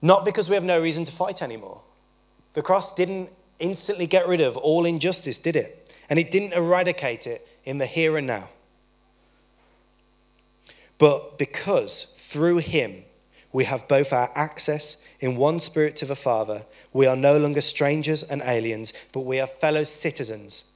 Not 0.00 0.24
because 0.24 0.48
we 0.48 0.54
have 0.54 0.64
no 0.64 0.80
reason 0.80 1.04
to 1.04 1.12
fight 1.12 1.42
anymore. 1.42 1.82
The 2.54 2.62
cross 2.62 2.94
didn't 2.94 3.30
instantly 3.58 4.06
get 4.06 4.26
rid 4.26 4.40
of 4.40 4.56
all 4.56 4.84
injustice, 4.84 5.40
did 5.40 5.56
it? 5.56 5.94
And 6.08 6.18
it 6.18 6.30
didn't 6.30 6.52
eradicate 6.52 7.26
it 7.26 7.46
in 7.64 7.78
the 7.78 7.86
here 7.86 8.16
and 8.16 8.26
now. 8.26 8.48
But 10.98 11.38
because 11.38 12.02
through 12.16 12.58
him 12.58 13.04
we 13.52 13.64
have 13.64 13.86
both 13.88 14.12
our 14.12 14.30
access 14.34 15.04
in 15.20 15.36
one 15.36 15.60
spirit 15.60 15.96
to 15.96 16.06
the 16.06 16.16
Father, 16.16 16.64
we 16.92 17.06
are 17.06 17.16
no 17.16 17.36
longer 17.36 17.60
strangers 17.60 18.22
and 18.22 18.42
aliens, 18.42 18.92
but 19.12 19.20
we 19.20 19.38
are 19.40 19.46
fellow 19.46 19.84
citizens 19.84 20.72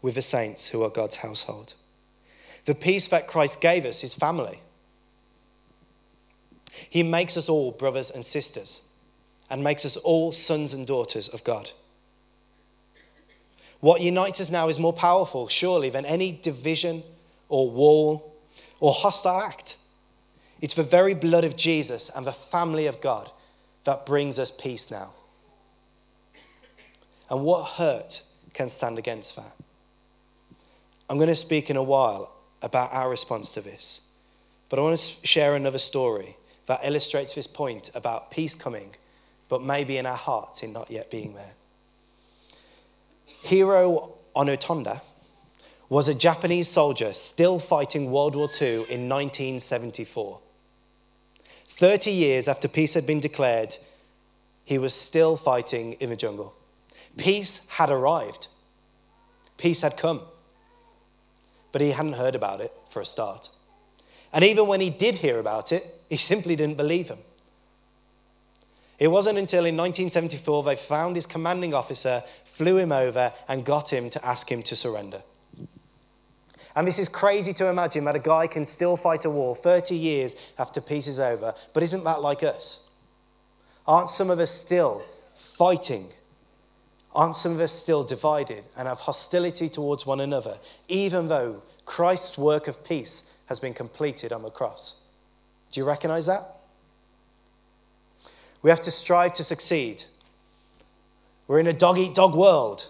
with 0.00 0.14
the 0.14 0.22
saints 0.22 0.68
who 0.68 0.82
are 0.82 0.90
God's 0.90 1.16
household. 1.16 1.74
The 2.64 2.74
peace 2.74 3.08
that 3.08 3.26
Christ 3.26 3.60
gave 3.60 3.84
us 3.84 4.02
is 4.04 4.14
family. 4.14 4.60
He 6.88 7.02
makes 7.02 7.36
us 7.36 7.48
all 7.48 7.72
brothers 7.72 8.10
and 8.10 8.24
sisters 8.24 8.86
and 9.50 9.62
makes 9.62 9.84
us 9.84 9.96
all 9.96 10.32
sons 10.32 10.72
and 10.72 10.86
daughters 10.86 11.28
of 11.28 11.44
God. 11.44 11.70
What 13.80 14.00
unites 14.00 14.40
us 14.40 14.50
now 14.50 14.68
is 14.68 14.78
more 14.78 14.92
powerful, 14.94 15.46
surely, 15.48 15.90
than 15.90 16.06
any 16.06 16.32
division 16.32 17.02
or 17.48 17.70
wall 17.70 18.34
or 18.80 18.92
hostile 18.92 19.40
act. 19.40 19.76
It's 20.60 20.74
the 20.74 20.82
very 20.82 21.14
blood 21.14 21.44
of 21.44 21.56
Jesus 21.56 22.10
and 22.14 22.26
the 22.26 22.32
family 22.32 22.86
of 22.86 23.00
God 23.00 23.30
that 23.84 24.06
brings 24.06 24.38
us 24.38 24.50
peace 24.50 24.90
now. 24.90 25.10
And 27.30 27.42
what 27.42 27.64
hurt 27.72 28.22
can 28.52 28.68
stand 28.68 28.98
against 28.98 29.36
that? 29.36 29.52
I'm 31.08 31.18
going 31.18 31.28
to 31.28 31.36
speak 31.36 31.70
in 31.70 31.76
a 31.76 31.82
while 31.82 32.32
about 32.62 32.92
our 32.92 33.10
response 33.10 33.52
to 33.52 33.60
this. 33.60 34.08
But 34.68 34.78
I 34.78 34.82
want 34.82 34.98
to 34.98 35.26
share 35.26 35.54
another 35.54 35.78
story 35.78 36.36
that 36.66 36.80
illustrates 36.82 37.34
this 37.34 37.46
point 37.46 37.90
about 37.94 38.30
peace 38.30 38.54
coming, 38.54 38.96
but 39.48 39.62
maybe 39.62 39.98
in 39.98 40.06
our 40.06 40.16
hearts 40.16 40.62
in 40.62 40.72
not 40.72 40.90
yet 40.90 41.10
being 41.10 41.34
there. 41.34 41.52
Hiro 43.42 44.14
Onotonda 44.34 45.02
was 45.90 46.08
a 46.08 46.14
Japanese 46.14 46.68
soldier 46.68 47.12
still 47.12 47.58
fighting 47.58 48.10
World 48.10 48.34
War 48.34 48.48
II 48.60 48.84
in 48.88 49.08
1974. 49.08 50.40
30 51.74 52.12
years 52.12 52.46
after 52.46 52.68
peace 52.68 52.94
had 52.94 53.04
been 53.04 53.18
declared, 53.18 53.76
he 54.64 54.78
was 54.78 54.94
still 54.94 55.36
fighting 55.36 55.94
in 55.94 56.08
the 56.08 56.14
jungle. 56.14 56.54
Peace 57.16 57.66
had 57.68 57.90
arrived, 57.90 58.46
peace 59.56 59.80
had 59.80 59.96
come, 59.96 60.20
but 61.72 61.80
he 61.80 61.90
hadn't 61.90 62.12
heard 62.12 62.36
about 62.36 62.60
it 62.60 62.72
for 62.90 63.02
a 63.02 63.04
start. 63.04 63.50
And 64.32 64.44
even 64.44 64.68
when 64.68 64.80
he 64.80 64.88
did 64.88 65.16
hear 65.16 65.40
about 65.40 65.72
it, 65.72 66.00
he 66.08 66.16
simply 66.16 66.54
didn't 66.54 66.76
believe 66.76 67.08
him. 67.08 67.18
It 69.00 69.08
wasn't 69.08 69.38
until 69.38 69.64
in 69.64 69.76
1974 69.76 70.62
they 70.62 70.76
found 70.76 71.16
his 71.16 71.26
commanding 71.26 71.74
officer, 71.74 72.22
flew 72.44 72.76
him 72.76 72.92
over, 72.92 73.32
and 73.48 73.64
got 73.64 73.92
him 73.92 74.10
to 74.10 74.24
ask 74.24 74.48
him 74.48 74.62
to 74.62 74.76
surrender. 74.76 75.22
And 76.76 76.88
this 76.88 76.98
is 76.98 77.08
crazy 77.08 77.52
to 77.54 77.68
imagine 77.68 78.04
that 78.04 78.16
a 78.16 78.20
guy 78.20 78.46
can 78.46 78.64
still 78.64 78.96
fight 78.96 79.24
a 79.24 79.30
war 79.30 79.54
30 79.54 79.94
years 79.94 80.34
after 80.58 80.80
peace 80.80 81.06
is 81.06 81.20
over, 81.20 81.54
but 81.72 81.82
isn't 81.82 82.04
that 82.04 82.20
like 82.20 82.42
us? 82.42 82.90
Aren't 83.86 84.10
some 84.10 84.30
of 84.30 84.38
us 84.38 84.50
still 84.50 85.04
fighting? 85.34 86.08
Aren't 87.14 87.36
some 87.36 87.52
of 87.52 87.60
us 87.60 87.72
still 87.72 88.02
divided 88.02 88.64
and 88.76 88.88
have 88.88 89.00
hostility 89.00 89.68
towards 89.68 90.04
one 90.04 90.20
another, 90.20 90.58
even 90.88 91.28
though 91.28 91.62
Christ's 91.84 92.36
work 92.36 92.66
of 92.66 92.82
peace 92.82 93.32
has 93.46 93.60
been 93.60 93.74
completed 93.74 94.32
on 94.32 94.42
the 94.42 94.50
cross? 94.50 95.02
Do 95.70 95.80
you 95.80 95.86
recognize 95.86 96.26
that? 96.26 96.56
We 98.62 98.70
have 98.70 98.80
to 98.80 98.90
strive 98.90 99.34
to 99.34 99.44
succeed. 99.44 100.04
We're 101.46 101.60
in 101.60 101.66
a 101.66 101.72
dog 101.72 101.98
eat 101.98 102.14
dog 102.14 102.34
world. 102.34 102.86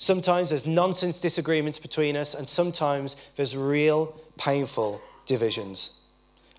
Sometimes 0.00 0.48
there's 0.48 0.66
nonsense 0.66 1.20
disagreements 1.20 1.78
between 1.78 2.16
us, 2.16 2.34
and 2.34 2.48
sometimes 2.48 3.16
there's 3.36 3.54
real, 3.54 4.18
painful 4.38 5.02
divisions 5.26 6.00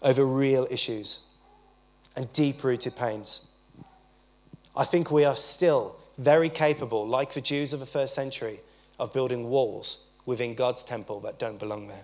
over 0.03 0.23
real 0.23 0.67
issues 0.69 1.25
and 2.15 2.31
deep 2.33 2.63
rooted 2.63 2.95
pains. 2.95 3.47
I 4.75 4.85
think 4.85 5.09
we 5.09 5.25
are 5.25 5.35
still 5.35 5.95
very 6.19 6.49
capable, 6.49 7.07
like 7.07 7.33
the 7.33 7.41
Jews 7.41 7.73
of 7.73 7.79
the 7.79 7.87
first 7.87 8.13
century, 8.13 8.59
of 8.99 9.11
building 9.11 9.49
walls 9.49 10.05
within 10.23 10.53
God's 10.53 10.83
temple 10.83 11.19
that 11.21 11.39
don't 11.39 11.57
belong 11.57 11.87
there. 11.87 12.03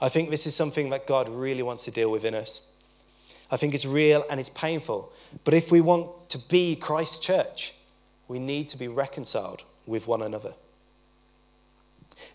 I 0.00 0.08
think 0.08 0.30
this 0.30 0.46
is 0.46 0.54
something 0.54 0.88
that 0.88 1.06
God 1.06 1.28
really 1.28 1.62
wants 1.62 1.84
to 1.84 1.90
deal 1.90 2.10
with 2.10 2.24
in 2.24 2.34
us. 2.34 2.72
I 3.50 3.58
think 3.58 3.74
it's 3.74 3.84
real 3.84 4.24
and 4.30 4.40
it's 4.40 4.48
painful. 4.48 5.12
But 5.44 5.52
if 5.52 5.70
we 5.70 5.82
want 5.82 6.30
to 6.30 6.38
be 6.38 6.76
Christ's 6.76 7.18
church, 7.18 7.74
we 8.30 8.38
need 8.38 8.68
to 8.68 8.78
be 8.78 8.86
reconciled 8.86 9.64
with 9.86 10.06
one 10.06 10.22
another. 10.22 10.54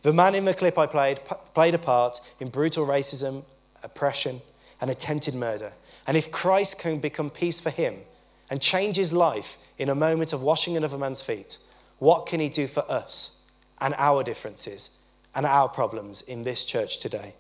The 0.01 0.11
man 0.11 0.35
in 0.35 0.43
the 0.43 0.53
clip 0.53 0.77
I 0.77 0.87
played 0.87 1.21
played 1.53 1.73
a 1.73 1.77
part 1.77 2.19
in 2.37 2.49
brutal 2.49 2.85
racism, 2.85 3.45
oppression, 3.81 4.41
and 4.81 4.91
attempted 4.91 5.35
murder. 5.35 5.71
And 6.05 6.17
if 6.17 6.33
Christ 6.33 6.79
can 6.79 6.99
become 6.99 7.29
peace 7.29 7.61
for 7.61 7.69
him 7.69 7.95
and 8.49 8.61
change 8.61 8.97
his 8.97 9.13
life 9.13 9.57
in 9.77 9.87
a 9.87 9.95
moment 9.95 10.33
of 10.33 10.41
washing 10.41 10.75
another 10.75 10.97
man's 10.97 11.21
feet, 11.21 11.59
what 11.99 12.25
can 12.25 12.41
he 12.41 12.49
do 12.49 12.67
for 12.67 12.83
us 12.91 13.45
and 13.79 13.95
our 13.97 14.21
differences 14.21 14.97
and 15.33 15.45
our 15.45 15.69
problems 15.69 16.21
in 16.23 16.43
this 16.43 16.65
church 16.65 16.99
today? 16.99 17.35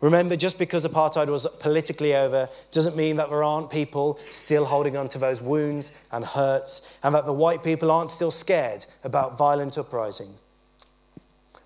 Remember, 0.00 0.36
just 0.36 0.58
because 0.58 0.86
apartheid 0.86 1.26
was 1.26 1.46
politically 1.58 2.14
over 2.14 2.48
doesn't 2.70 2.96
mean 2.96 3.16
that 3.16 3.30
there 3.30 3.42
aren't 3.42 3.68
people 3.68 4.18
still 4.30 4.64
holding 4.64 4.96
on 4.96 5.08
to 5.08 5.18
those 5.18 5.42
wounds 5.42 5.92
and 6.12 6.24
hurts, 6.24 6.88
and 7.02 7.14
that 7.14 7.26
the 7.26 7.32
white 7.32 7.64
people 7.64 7.90
aren't 7.90 8.10
still 8.10 8.30
scared 8.30 8.86
about 9.02 9.36
violent 9.36 9.76
uprising. 9.76 10.34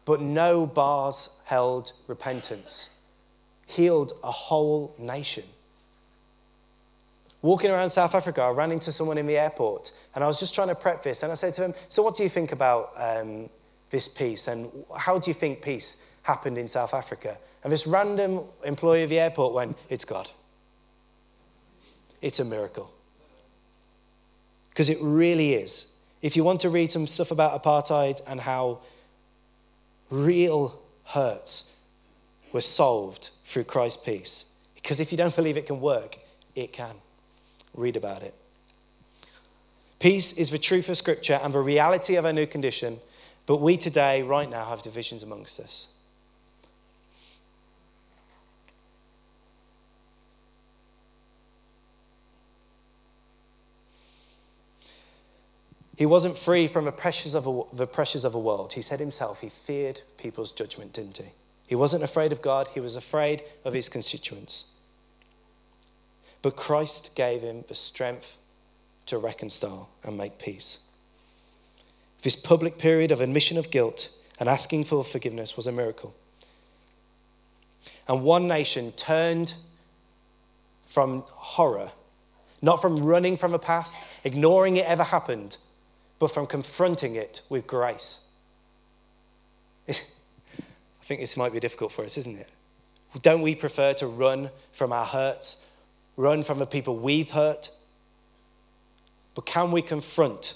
But 0.05 0.21
no 0.21 0.67
bars 0.67 1.41
held 1.45 1.93
repentance 2.07 2.93
healed 3.73 4.13
a 4.23 4.31
whole 4.31 4.95
nation. 4.99 5.45
Walking 7.41 7.71
around 7.71 7.91
South 7.91 8.15
Africa, 8.15 8.43
I 8.43 8.51
ran 8.51 8.71
into 8.71 8.93
someone 8.93 9.19
in 9.19 9.27
the 9.27 9.37
airport, 9.37 9.93
and 10.15 10.23
I 10.23 10.27
was 10.27 10.39
just 10.39 10.55
trying 10.55 10.69
to 10.69 10.75
prep 10.75 11.03
this, 11.03 11.23
and 11.23 11.33
I 11.33 11.35
said 11.35 11.55
to 11.55 11.63
him, 11.65 11.75
So, 11.89 12.03
what 12.03 12.15
do 12.15 12.23
you 12.23 12.29
think 12.29 12.53
about 12.53 12.93
um, 12.97 13.49
this 13.91 14.07
peace, 14.07 14.47
and 14.47 14.71
how 14.97 15.19
do 15.19 15.31
you 15.31 15.35
think 15.35 15.61
peace 15.61 16.05
happened 16.23 16.57
in 16.57 16.69
South 16.69 16.95
Africa? 16.95 17.37
And 17.63 17.73
this 17.73 17.87
random 17.87 18.41
employee 18.65 19.05
of 19.05 19.11
the 19.11 19.21
airport 19.21 19.55
went, 19.55 19.77
It's 19.89 20.05
God. 20.05 20.31
It's 22.21 22.41
a 22.41 22.45
miracle. 22.45 22.93
Because 24.71 24.89
it 24.89 24.99
really 25.01 25.55
is. 25.55 25.93
If 26.23 26.37
you 26.37 26.45
want 26.45 26.61
to 26.61 26.71
read 26.71 26.91
some 26.91 27.07
stuff 27.07 27.31
about 27.31 27.61
apartheid 27.61 28.21
and 28.27 28.41
how 28.41 28.81
real 30.09 30.81
hurts 31.07 31.75
were 32.53 32.61
solved 32.61 33.31
through 33.45 33.65
Christ's 33.65 34.05
peace. 34.05 34.55
Because 34.75 35.01
if 35.01 35.11
you 35.11 35.19
don't 35.19 35.35
believe 35.35 35.57
it 35.57 35.67
can 35.67 35.81
work, 35.81 36.19
it 36.55 36.73
can. 36.73 36.95
Read 37.75 37.97
about 37.97 38.23
it. 38.23 38.35
Peace 39.99 40.33
is 40.33 40.51
the 40.51 40.59
truth 40.59 40.89
of 40.89 40.97
Scripture 40.97 41.39
and 41.43 41.55
the 41.55 41.61
reality 41.61 42.17
of 42.17 42.27
our 42.27 42.33
new 42.33 42.47
condition, 42.47 42.99
but 43.47 43.59
we 43.59 43.77
today, 43.77 44.23
right 44.23 44.51
now, 44.51 44.65
have 44.65 44.83
divisions 44.83 45.23
amongst 45.23 45.61
us. 45.61 45.92
He 56.03 56.07
wasn't 56.07 56.37
free 56.37 56.67
from 56.67 56.85
the 56.85 56.91
pressures 56.91 57.33
of 57.33 57.47
a, 57.47 57.63
the 57.73 57.87
pressures 57.87 58.25
of 58.25 58.35
a 58.35 58.39
world. 58.41 58.73
He 58.73 58.83
said 58.83 58.99
himself 58.99 59.41
he 59.41 59.49
feared 59.49 60.01
people's 60.19 60.51
judgment, 60.51 60.95
didn't 60.95 61.19
he? 61.19 61.27
He 61.69 61.77
wasn't 61.77 62.03
afraid 62.03 62.33
of 62.33 62.43
God, 62.43 62.67
he 62.75 62.81
was 62.81 62.97
afraid 62.97 63.45
of 63.65 63.73
his 63.73 63.89
constituents. 63.89 64.73
But 66.43 66.57
Christ 66.57 67.15
gave 67.15 67.43
him 67.43 67.63
the 67.69 67.77
strength 67.77 68.37
to 69.07 69.17
reconcile 69.17 69.91
and 70.03 70.19
make 70.19 70.41
peace. 70.41 70.81
This 72.23 72.35
public 72.35 72.79
period 72.79 73.13
of 73.13 73.21
admission 73.21 73.57
of 73.57 73.71
guilt 73.71 74.13
and 74.41 74.49
asking 74.49 74.87
for 74.87 75.05
forgiveness 75.05 75.57
was 75.57 75.69
a 75.69 75.73
miracle. 75.73 76.17
And 78.09 78.25
one 78.25 78.49
nation 78.49 78.91
turned 78.91 79.55
from 80.85 81.23
horror, 81.29 81.93
not 82.61 82.83
from 82.83 83.05
running 83.05 83.37
from 83.37 83.55
a 83.55 83.59
past, 83.61 84.09
ignoring 84.25 84.75
it 84.75 84.87
ever 84.87 85.05
happened, 85.05 85.59
but 86.23 86.31
from 86.31 86.47
confronting 86.47 87.17
it 87.17 87.41
with 87.49 87.67
grace. 87.67 88.29
I 89.89 89.93
think 91.01 91.21
this 91.21 91.37
might 91.37 91.53
be 91.53 91.59
difficult 91.59 91.91
for 91.91 92.05
us, 92.05 92.17
isn't 92.17 92.39
it? 92.39 92.49
Don't 93.23 93.43
we 93.43 93.57
prefer 93.57 93.93
to 93.95 94.07
run 94.07 94.51
from 94.71 94.93
our 94.93 95.05
hurts, 95.05 95.67
run 96.17 96.45
from 96.45 96.61
the 96.61 96.65
people 96.65 96.95
we've 96.95 97.33
hurt? 97.33 97.71
But 99.35 99.47
can 99.47 99.73
we 99.73 99.83
confront 99.83 100.55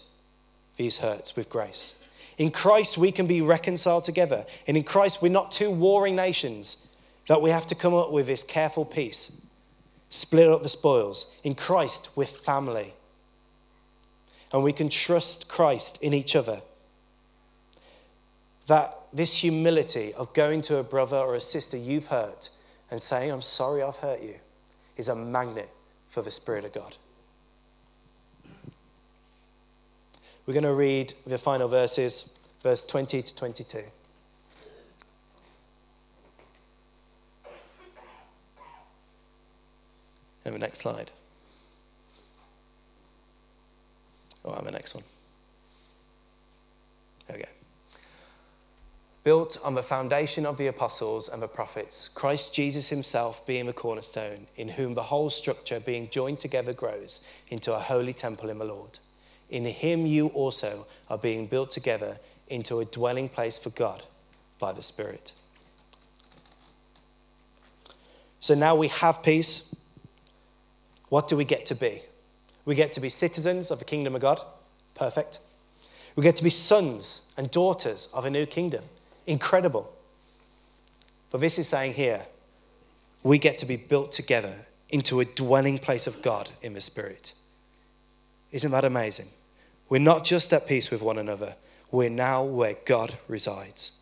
these 0.76 0.98
hurts 0.98 1.34
with 1.34 1.50
grace? 1.50 2.00
In 2.38 2.52
Christ, 2.52 2.96
we 2.96 3.10
can 3.10 3.26
be 3.26 3.40
reconciled 3.40 4.04
together. 4.04 4.46
And 4.68 4.76
in 4.76 4.84
Christ, 4.84 5.20
we're 5.20 5.32
not 5.32 5.50
two 5.50 5.72
warring 5.72 6.14
nations 6.14 6.86
that 7.26 7.42
we 7.42 7.50
have 7.50 7.66
to 7.66 7.74
come 7.74 7.92
up 7.92 8.12
with 8.12 8.28
this 8.28 8.44
careful 8.44 8.84
peace, 8.84 9.42
split 10.10 10.48
up 10.48 10.62
the 10.62 10.68
spoils. 10.68 11.34
In 11.42 11.56
Christ, 11.56 12.10
we're 12.14 12.24
family. 12.24 12.94
And 14.52 14.62
we 14.62 14.72
can 14.72 14.88
trust 14.88 15.48
Christ 15.48 16.02
in 16.02 16.14
each 16.14 16.36
other. 16.36 16.62
That 18.66 18.96
this 19.12 19.36
humility 19.36 20.12
of 20.14 20.32
going 20.34 20.62
to 20.62 20.76
a 20.76 20.82
brother 20.82 21.16
or 21.16 21.34
a 21.34 21.40
sister 21.40 21.76
you've 21.76 22.08
hurt 22.08 22.50
and 22.90 23.02
saying, 23.02 23.30
I'm 23.30 23.42
sorry 23.42 23.82
I've 23.82 23.96
hurt 23.96 24.22
you, 24.22 24.36
is 24.96 25.08
a 25.08 25.16
magnet 25.16 25.70
for 26.08 26.22
the 26.22 26.30
Spirit 26.30 26.64
of 26.64 26.72
God. 26.72 26.96
We're 30.46 30.54
going 30.54 30.64
to 30.64 30.74
read 30.74 31.12
the 31.26 31.38
final 31.38 31.66
verses, 31.66 32.32
verse 32.62 32.84
20 32.84 33.22
to 33.22 33.34
22. 33.34 33.82
And 40.44 40.54
the 40.54 40.58
next 40.60 40.78
slide. 40.78 41.10
Oh, 44.46 44.52
I'm 44.52 44.64
the 44.64 44.70
next 44.70 44.94
one. 44.94 45.04
There 47.26 47.36
we 47.36 47.42
go. 47.42 47.48
built 49.24 49.58
on 49.64 49.74
the 49.74 49.82
foundation 49.82 50.46
of 50.46 50.56
the 50.56 50.68
apostles 50.68 51.28
and 51.28 51.42
the 51.42 51.48
prophets, 51.48 52.06
Christ 52.06 52.54
Jesus 52.54 52.90
himself 52.90 53.44
being 53.44 53.66
the 53.66 53.72
cornerstone, 53.72 54.46
in 54.54 54.68
whom 54.68 54.94
the 54.94 55.02
whole 55.02 55.30
structure 55.30 55.80
being 55.80 56.08
joined 56.08 56.38
together 56.38 56.72
grows 56.72 57.20
into 57.48 57.74
a 57.74 57.80
holy 57.80 58.12
temple 58.12 58.48
in 58.48 58.58
the 58.58 58.64
Lord. 58.64 59.00
In 59.50 59.64
him 59.64 60.06
you 60.06 60.28
also 60.28 60.86
are 61.10 61.18
being 61.18 61.46
built 61.46 61.72
together 61.72 62.18
into 62.46 62.78
a 62.78 62.84
dwelling 62.84 63.28
place 63.28 63.58
for 63.58 63.70
God 63.70 64.04
by 64.60 64.72
the 64.72 64.82
Spirit. 64.82 65.32
So 68.38 68.54
now 68.54 68.76
we 68.76 68.86
have 68.88 69.24
peace. 69.24 69.74
What 71.08 71.26
do 71.26 71.36
we 71.36 71.44
get 71.44 71.66
to 71.66 71.74
be? 71.74 72.02
We 72.66 72.74
get 72.74 72.92
to 72.92 73.00
be 73.00 73.08
citizens 73.08 73.70
of 73.70 73.78
the 73.78 73.84
kingdom 73.86 74.14
of 74.14 74.20
God. 74.20 74.40
Perfect. 74.94 75.38
We 76.16 76.22
get 76.22 76.36
to 76.36 76.44
be 76.44 76.50
sons 76.50 77.32
and 77.36 77.50
daughters 77.50 78.08
of 78.12 78.26
a 78.26 78.30
new 78.30 78.44
kingdom. 78.44 78.84
Incredible. 79.26 79.92
But 81.30 81.40
this 81.40 81.58
is 81.58 81.68
saying 81.68 81.94
here, 81.94 82.26
we 83.22 83.38
get 83.38 83.58
to 83.58 83.66
be 83.66 83.76
built 83.76 84.12
together 84.12 84.66
into 84.88 85.20
a 85.20 85.24
dwelling 85.24 85.78
place 85.78 86.06
of 86.06 86.22
God 86.22 86.52
in 86.62 86.74
the 86.74 86.80
Spirit. 86.80 87.32
Isn't 88.52 88.70
that 88.70 88.84
amazing? 88.84 89.28
We're 89.88 89.98
not 89.98 90.24
just 90.24 90.52
at 90.52 90.66
peace 90.66 90.90
with 90.90 91.02
one 91.02 91.18
another, 91.18 91.54
we're 91.90 92.10
now 92.10 92.42
where 92.44 92.76
God 92.84 93.14
resides. 93.28 93.92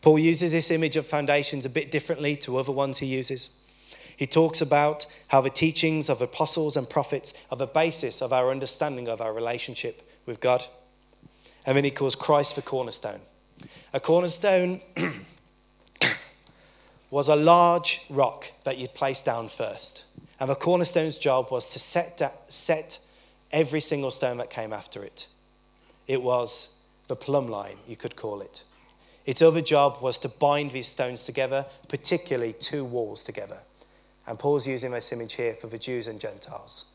Paul 0.00 0.18
uses 0.18 0.52
this 0.52 0.70
image 0.70 0.96
of 0.96 1.06
foundations 1.06 1.64
a 1.64 1.70
bit 1.70 1.90
differently 1.90 2.36
to 2.36 2.58
other 2.58 2.72
ones 2.72 2.98
he 2.98 3.06
uses. 3.06 3.56
He 4.16 4.26
talks 4.26 4.60
about 4.60 5.06
how 5.28 5.40
the 5.40 5.50
teachings 5.50 6.08
of 6.08 6.22
apostles 6.22 6.76
and 6.76 6.88
prophets 6.88 7.34
are 7.50 7.56
the 7.56 7.66
basis 7.66 8.22
of 8.22 8.32
our 8.32 8.50
understanding 8.50 9.08
of 9.08 9.20
our 9.20 9.32
relationship 9.32 10.08
with 10.26 10.40
God. 10.40 10.66
And 11.66 11.76
then 11.76 11.84
he 11.84 11.90
calls 11.90 12.14
Christ 12.14 12.56
the 12.56 12.62
cornerstone. 12.62 13.20
A 13.92 14.00
cornerstone 14.00 14.80
was 17.10 17.28
a 17.28 17.36
large 17.36 18.02
rock 18.10 18.52
that 18.64 18.78
you'd 18.78 18.94
place 18.94 19.22
down 19.22 19.48
first. 19.48 20.04
And 20.38 20.50
the 20.50 20.54
cornerstone's 20.54 21.18
job 21.18 21.50
was 21.50 21.70
to 21.70 21.78
set, 21.78 22.16
da- 22.18 22.30
set 22.48 22.98
every 23.52 23.80
single 23.80 24.10
stone 24.10 24.36
that 24.38 24.50
came 24.50 24.72
after 24.72 25.02
it. 25.02 25.28
It 26.06 26.22
was 26.22 26.74
the 27.06 27.16
plumb 27.16 27.48
line, 27.48 27.76
you 27.86 27.96
could 27.96 28.16
call 28.16 28.40
it. 28.40 28.62
Its 29.26 29.40
other 29.40 29.62
job 29.62 30.02
was 30.02 30.18
to 30.18 30.28
bind 30.28 30.72
these 30.72 30.88
stones 30.88 31.24
together, 31.24 31.66
particularly 31.88 32.52
two 32.52 32.84
walls 32.84 33.24
together. 33.24 33.58
And 34.26 34.38
Paul's 34.38 34.66
using 34.66 34.92
this 34.92 35.12
image 35.12 35.34
here 35.34 35.54
for 35.54 35.66
the 35.66 35.78
Jews 35.78 36.06
and 36.06 36.20
Gentiles. 36.20 36.90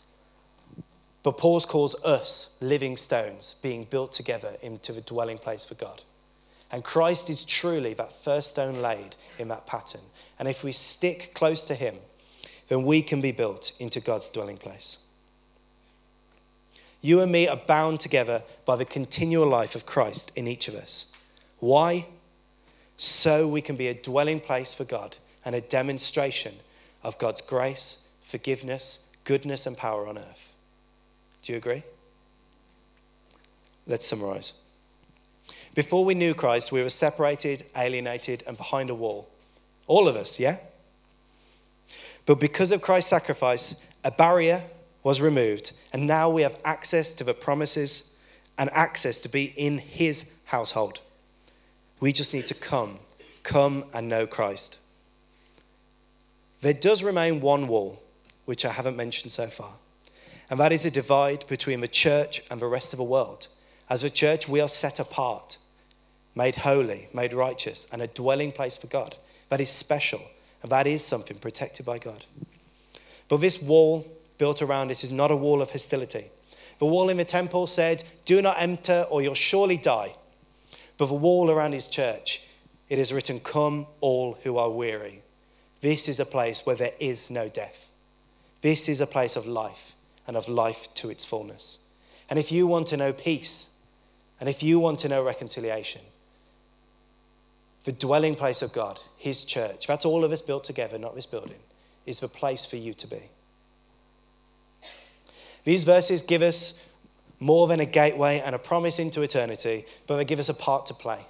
But 1.21 1.37
Paul 1.37 1.59
calls 1.61 2.01
us 2.03 2.57
living 2.61 2.97
stones 2.97 3.55
being 3.61 3.83
built 3.83 4.13
together 4.13 4.53
into 4.61 4.93
the 4.93 5.01
dwelling 5.01 5.37
place 5.37 5.65
for 5.65 5.75
God. 5.75 6.01
And 6.71 6.83
Christ 6.83 7.29
is 7.29 7.43
truly 7.43 7.93
that 7.95 8.13
first 8.13 8.51
stone 8.51 8.81
laid 8.81 9.15
in 9.37 9.47
that 9.49 9.65
pattern. 9.65 10.01
And 10.37 10.47
if 10.47 10.63
we 10.63 10.71
stick 10.71 11.33
close 11.33 11.65
to 11.65 11.75
him, 11.75 11.95
then 12.67 12.83
we 12.83 13.01
can 13.01 13.21
be 13.21 13.31
built 13.31 13.71
into 13.79 13.99
God's 13.99 14.29
dwelling 14.29 14.57
place. 14.57 14.99
You 17.01 17.21
and 17.21 17.31
me 17.31 17.47
are 17.47 17.57
bound 17.57 17.99
together 17.99 18.43
by 18.65 18.75
the 18.75 18.85
continual 18.85 19.47
life 19.47 19.73
of 19.73 19.85
Christ 19.85 20.31
in 20.35 20.47
each 20.47 20.67
of 20.67 20.75
us. 20.75 21.13
Why? 21.59 22.07
So 22.97 23.47
we 23.47 23.61
can 23.61 23.75
be 23.75 23.87
a 23.87 23.93
dwelling 23.93 24.39
place 24.39 24.73
for 24.73 24.83
God 24.83 25.17
and 25.43 25.55
a 25.55 25.61
demonstration 25.61 26.55
of 27.03 27.17
God's 27.17 27.41
grace, 27.41 28.07
forgiveness, 28.21 29.11
goodness, 29.23 29.65
and 29.65 29.77
power 29.77 30.07
on 30.07 30.17
earth. 30.17 30.53
Do 31.41 31.53
you 31.53 31.57
agree? 31.57 31.83
Let's 33.87 34.05
summarize. 34.05 34.61
Before 35.73 36.03
we 36.03 36.13
knew 36.13 36.33
Christ, 36.33 36.71
we 36.71 36.83
were 36.83 36.89
separated, 36.89 37.65
alienated, 37.75 38.43
and 38.45 38.57
behind 38.57 38.89
a 38.89 38.95
wall. 38.95 39.29
All 39.87 40.07
of 40.07 40.15
us, 40.15 40.39
yeah? 40.39 40.57
But 42.25 42.39
because 42.39 42.71
of 42.71 42.81
Christ's 42.81 43.09
sacrifice, 43.09 43.83
a 44.03 44.11
barrier 44.11 44.63
was 45.03 45.21
removed, 45.21 45.71
and 45.93 46.05
now 46.05 46.29
we 46.29 46.41
have 46.41 46.57
access 46.65 47.13
to 47.15 47.23
the 47.23 47.33
promises 47.33 48.15
and 48.57 48.69
access 48.71 49.19
to 49.21 49.29
be 49.29 49.45
in 49.55 49.77
his 49.77 50.33
household. 50.45 50.99
We 51.99 52.11
just 52.11 52.33
need 52.33 52.47
to 52.47 52.53
come, 52.53 52.99
come 53.43 53.85
and 53.93 54.09
know 54.09 54.27
Christ. 54.27 54.77
There 56.61 56.73
does 56.73 57.03
remain 57.03 57.39
one 57.39 57.67
wall, 57.67 58.01
which 58.45 58.65
I 58.65 58.71
haven't 58.71 58.97
mentioned 58.97 59.31
so 59.31 59.47
far, 59.47 59.73
and 60.49 60.59
that 60.59 60.73
is 60.73 60.85
a 60.85 60.91
divide 60.91 61.45
between 61.47 61.79
the 61.79 61.87
church 61.87 62.41
and 62.51 62.59
the 62.59 62.67
rest 62.67 62.91
of 62.91 62.97
the 62.97 63.03
world. 63.03 63.47
As 63.89 64.03
a 64.03 64.09
church, 64.09 64.49
we 64.49 64.59
are 64.59 64.67
set 64.67 64.99
apart, 64.99 65.57
made 66.35 66.57
holy, 66.57 67.07
made 67.13 67.33
righteous, 67.33 67.87
and 67.91 68.01
a 68.01 68.07
dwelling 68.07 68.51
place 68.51 68.75
for 68.75 68.87
God. 68.87 69.15
That 69.47 69.61
is 69.61 69.69
special, 69.69 70.21
and 70.61 70.71
that 70.71 70.85
is 70.85 71.03
something 71.03 71.37
protected 71.37 71.85
by 71.85 71.97
God. 71.97 72.25
But 73.29 73.37
this 73.37 73.61
wall 73.61 74.05
built 74.37 74.61
around 74.61 74.91
it 74.91 75.03
is 75.03 75.11
not 75.11 75.31
a 75.31 75.35
wall 75.35 75.61
of 75.61 75.71
hostility. 75.71 76.25
The 76.79 76.85
wall 76.85 77.09
in 77.09 77.17
the 77.17 77.25
temple 77.25 77.67
said, 77.67 78.03
Do 78.25 78.41
not 78.41 78.59
enter, 78.59 79.05
or 79.09 79.21
you'll 79.21 79.33
surely 79.33 79.77
die. 79.77 80.15
But 80.97 81.07
the 81.07 81.13
wall 81.13 81.49
around 81.49 81.73
his 81.73 81.87
church, 81.87 82.41
it 82.89 82.99
is 82.99 83.13
written, 83.13 83.39
Come, 83.39 83.87
all 84.01 84.37
who 84.43 84.57
are 84.57 84.69
weary. 84.69 85.21
This 85.81 86.09
is 86.09 86.19
a 86.19 86.25
place 86.25 86.65
where 86.65 86.75
there 86.75 86.93
is 86.99 87.29
no 87.29 87.47
death. 87.47 87.89
This 88.61 88.89
is 88.89 88.99
a 88.99 89.07
place 89.07 89.35
of 89.35 89.47
life 89.47 89.95
and 90.27 90.35
of 90.35 90.49
life 90.49 90.93
to 90.95 91.09
its 91.09 91.25
fullness. 91.25 91.85
And 92.29 92.37
if 92.37 92.51
you 92.51 92.67
want 92.67 92.87
to 92.87 92.97
know 92.97 93.13
peace, 93.13 93.71
and 94.39 94.49
if 94.49 94.61
you 94.61 94.79
want 94.79 94.99
to 94.99 95.09
know 95.09 95.23
reconciliation, 95.23 96.01
the 97.85 97.91
dwelling 97.91 98.35
place 98.35 98.61
of 98.61 98.73
God, 98.73 98.99
His 99.17 99.45
church, 99.45 99.87
that's 99.87 100.05
all 100.05 100.23
of 100.23 100.31
us 100.31 100.41
built 100.41 100.63
together, 100.63 100.97
not 100.97 101.15
this 101.15 101.25
building, 101.25 101.59
is 102.05 102.19
the 102.19 102.27
place 102.27 102.65
for 102.65 102.75
you 102.75 102.93
to 102.93 103.07
be. 103.07 103.21
These 105.63 105.83
verses 105.83 106.21
give 106.21 106.41
us 106.41 106.83
more 107.39 107.67
than 107.67 107.79
a 107.79 107.85
gateway 107.85 108.41
and 108.43 108.53
a 108.53 108.59
promise 108.59 108.99
into 108.99 109.21
eternity, 109.21 109.85
but 110.07 110.17
they 110.17 110.25
give 110.25 110.39
us 110.39 110.49
a 110.49 110.53
part 110.53 110.85
to 110.87 110.93
play. 110.93 111.25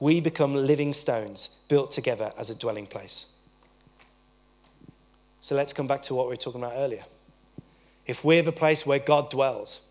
We 0.00 0.20
become 0.20 0.54
living 0.54 0.92
stones 0.92 1.56
built 1.68 1.92
together 1.92 2.32
as 2.36 2.50
a 2.50 2.58
dwelling 2.58 2.86
place. 2.86 3.33
So 5.44 5.54
let's 5.54 5.74
come 5.74 5.86
back 5.86 6.00
to 6.04 6.14
what 6.14 6.24
we 6.24 6.30
were 6.30 6.36
talking 6.36 6.62
about 6.62 6.72
earlier. 6.74 7.04
If 8.06 8.24
we're 8.24 8.40
the 8.40 8.50
place 8.50 8.86
where 8.86 8.98
God 8.98 9.28
dwells, 9.28 9.82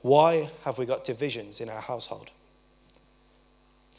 why 0.00 0.48
have 0.64 0.78
we 0.78 0.86
got 0.86 1.04
divisions 1.04 1.60
in 1.60 1.68
our 1.68 1.82
household? 1.82 2.30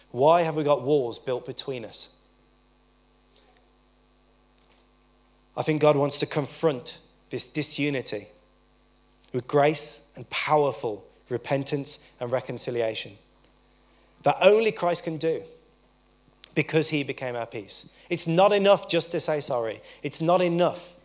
Why 0.09 0.41
have 0.41 0.55
we 0.55 0.63
got 0.63 0.81
walls 0.81 1.19
built 1.19 1.45
between 1.45 1.85
us? 1.85 2.15
I 5.55 5.61
think 5.61 5.83
God 5.83 5.95
wants 5.95 6.17
to 6.17 6.25
confront 6.25 6.97
this 7.29 7.47
disunity 7.47 8.29
with 9.33 9.45
grace 9.47 10.01
and 10.15 10.27
powerful 10.31 11.05
repentance 11.29 11.99
and 12.19 12.31
reconciliation 12.31 13.19
that 14.23 14.37
only 14.41 14.71
Christ 14.71 15.03
can 15.03 15.17
do 15.17 15.43
because 16.55 16.89
he 16.89 17.03
became 17.03 17.35
our 17.35 17.45
peace. 17.45 17.91
It's 18.09 18.25
not 18.25 18.53
enough 18.53 18.87
just 18.87 19.11
to 19.11 19.19
say 19.19 19.41
sorry, 19.41 19.81
it's 20.01 20.21
not 20.21 20.41
enough 20.41 20.95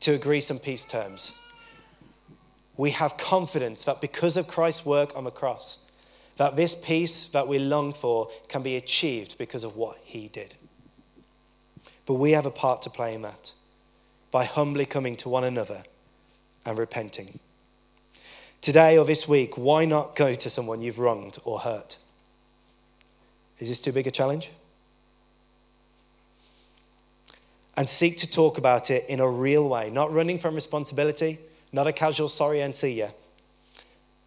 to 0.00 0.12
agree 0.12 0.40
some 0.40 0.58
peace 0.58 0.84
terms. 0.84 1.38
We 2.76 2.90
have 2.90 3.16
confidence 3.16 3.84
that 3.84 4.00
because 4.00 4.36
of 4.36 4.48
Christ's 4.48 4.86
work 4.86 5.14
on 5.16 5.24
the 5.24 5.30
cross, 5.30 5.84
that 6.36 6.56
this 6.56 6.74
peace 6.74 7.28
that 7.30 7.48
we 7.48 7.58
long 7.58 7.92
for 7.92 8.30
can 8.48 8.62
be 8.62 8.76
achieved 8.76 9.36
because 9.36 9.64
of 9.64 9.76
what 9.76 9.98
he 10.04 10.28
did. 10.28 10.54
But 12.06 12.14
we 12.14 12.30
have 12.32 12.46
a 12.46 12.50
part 12.50 12.80
to 12.82 12.90
play 12.90 13.12
in 13.12 13.22
that 13.22 13.52
by 14.30 14.44
humbly 14.44 14.86
coming 14.86 15.16
to 15.16 15.28
one 15.28 15.44
another 15.44 15.82
and 16.64 16.78
repenting. 16.78 17.40
Today 18.60 18.96
or 18.96 19.04
this 19.04 19.26
week, 19.26 19.56
why 19.56 19.84
not 19.84 20.14
go 20.14 20.34
to 20.34 20.50
someone 20.50 20.80
you've 20.80 20.98
wronged 20.98 21.38
or 21.44 21.60
hurt? 21.60 21.96
Is 23.58 23.68
this 23.68 23.80
too 23.80 23.92
big 23.92 24.06
a 24.06 24.10
challenge? 24.10 24.50
And 27.78 27.88
seek 27.88 28.16
to 28.16 28.28
talk 28.28 28.58
about 28.58 28.90
it 28.90 29.04
in 29.08 29.20
a 29.20 29.28
real 29.28 29.68
way, 29.68 29.88
not 29.88 30.12
running 30.12 30.40
from 30.40 30.56
responsibility, 30.56 31.38
not 31.72 31.86
a 31.86 31.92
casual 31.92 32.26
sorry 32.26 32.60
and 32.60 32.74
see 32.74 32.94
ya, 32.94 33.10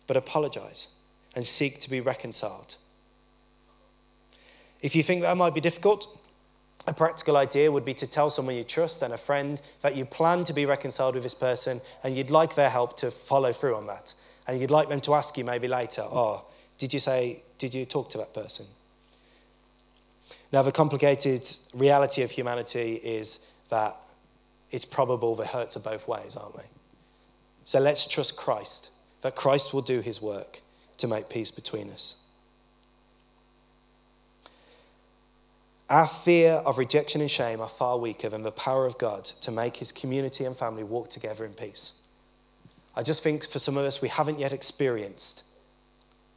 but 0.07 0.15
apologize 0.15 0.87
and 1.35 1.45
seek 1.45 1.81
to 1.81 1.89
be 1.89 1.99
reconciled. 1.99 2.77
If 4.81 4.95
you 4.95 5.03
think 5.03 5.23
that 5.23 5.35
might 5.35 5.53
be 5.53 5.59
difficult, 5.59 6.17
a 6.87 6.93
practical 6.93 7.35
idea 7.35 7.69
would 7.69 7.83
be 7.83 7.93
to 7.95 8.07
tell 8.07 8.29
someone 8.29 8.55
you 8.55 8.63
trust 8.63 9.01
and 9.01 9.13
a 9.13 9.17
friend 9.17 9.61
that 9.81 9.97
you 9.97 10.05
plan 10.05 10.45
to 10.45 10.53
be 10.53 10.65
reconciled 10.65 11.15
with 11.15 11.23
this 11.23 11.35
person 11.35 11.81
and 12.05 12.15
you'd 12.15 12.29
like 12.29 12.55
their 12.55 12.69
help 12.69 12.95
to 12.99 13.11
follow 13.11 13.51
through 13.51 13.75
on 13.75 13.85
that. 13.87 14.13
And 14.47 14.61
you'd 14.61 14.71
like 14.71 14.87
them 14.87 15.01
to 15.01 15.13
ask 15.13 15.37
you 15.37 15.43
maybe 15.43 15.67
later, 15.67 16.03
oh, 16.03 16.45
did 16.77 16.93
you 16.93 17.01
say, 17.01 17.43
did 17.57 17.73
you 17.73 17.85
talk 17.85 18.09
to 18.11 18.17
that 18.19 18.33
person? 18.33 18.65
Now, 20.51 20.61
the 20.61 20.71
complicated 20.71 21.49
reality 21.73 22.23
of 22.23 22.31
humanity 22.31 22.95
is 22.95 23.45
that 23.69 23.95
it's 24.69 24.85
probable 24.85 25.35
the 25.35 25.45
hurts 25.45 25.77
are 25.77 25.81
both 25.81 26.07
ways, 26.07 26.35
aren't 26.35 26.57
they? 26.57 26.65
So 27.63 27.79
let's 27.79 28.05
trust 28.07 28.35
Christ, 28.35 28.89
that 29.21 29.35
Christ 29.35 29.73
will 29.73 29.81
do 29.81 30.01
his 30.01 30.21
work 30.21 30.61
to 30.97 31.07
make 31.07 31.29
peace 31.29 31.51
between 31.51 31.89
us. 31.89 32.17
Our 35.89 36.07
fear 36.07 36.53
of 36.65 36.77
rejection 36.77 37.19
and 37.19 37.29
shame 37.29 37.59
are 37.59 37.67
far 37.67 37.97
weaker 37.97 38.29
than 38.29 38.43
the 38.43 38.51
power 38.51 38.85
of 38.85 38.97
God 38.97 39.25
to 39.25 39.51
make 39.51 39.77
his 39.77 39.91
community 39.91 40.45
and 40.45 40.55
family 40.55 40.83
walk 40.83 41.09
together 41.09 41.43
in 41.43 41.53
peace. 41.53 41.99
I 42.95 43.03
just 43.03 43.23
think 43.23 43.45
for 43.45 43.59
some 43.59 43.77
of 43.77 43.85
us, 43.85 44.01
we 44.01 44.07
haven't 44.07 44.39
yet 44.39 44.53
experienced 44.53 45.43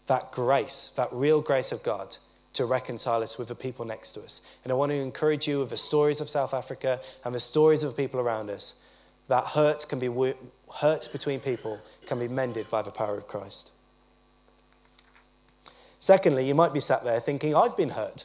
that 0.06 0.32
grace, 0.32 0.92
that 0.96 1.08
real 1.12 1.40
grace 1.40 1.72
of 1.72 1.82
God 1.82 2.16
to 2.54 2.64
reconcile 2.64 3.22
us 3.22 3.36
with 3.36 3.48
the 3.48 3.54
people 3.54 3.84
next 3.84 4.12
to 4.12 4.22
us. 4.22 4.42
And 4.62 4.72
I 4.72 4.76
want 4.76 4.90
to 4.90 4.96
encourage 4.96 5.46
you 5.46 5.60
with 5.60 5.70
the 5.70 5.76
stories 5.76 6.20
of 6.20 6.28
South 6.30 6.54
Africa 6.54 7.00
and 7.24 7.34
the 7.34 7.40
stories 7.40 7.82
of 7.82 7.96
people 7.96 8.20
around 8.20 8.48
us 8.48 8.80
that 9.28 9.44
hurt 9.44 9.88
can 9.88 9.98
be 9.98 10.34
hurts 10.76 11.08
between 11.08 11.40
people 11.40 11.80
can 12.06 12.18
be 12.18 12.28
mended 12.28 12.70
by 12.70 12.82
the 12.82 12.90
power 12.90 13.16
of 13.16 13.26
Christ. 13.26 13.72
Secondly, 15.98 16.46
you 16.46 16.54
might 16.54 16.72
be 16.72 16.80
sat 16.80 17.04
there 17.04 17.20
thinking, 17.20 17.54
I've 17.54 17.76
been 17.76 17.90
hurt. 17.90 18.24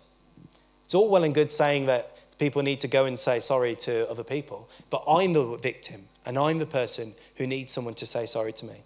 It's 0.85 0.93
all 0.93 1.09
well 1.09 1.23
and 1.23 1.33
good 1.33 1.51
saying 1.51 1.85
that 1.85 2.17
people 2.37 2.61
need 2.61 2.79
to 2.81 2.87
go 2.87 3.05
and 3.05 3.17
say 3.17 3.39
sorry 3.39 3.75
to 3.77 4.09
other 4.09 4.23
people, 4.23 4.69
but 4.89 5.03
I'm 5.07 5.33
the 5.33 5.55
victim 5.57 6.05
and 6.25 6.37
I'm 6.37 6.59
the 6.59 6.65
person 6.65 7.13
who 7.35 7.47
needs 7.47 7.71
someone 7.71 7.93
to 7.95 8.05
say 8.05 8.25
sorry 8.25 8.53
to 8.53 8.65
me. 8.65 8.83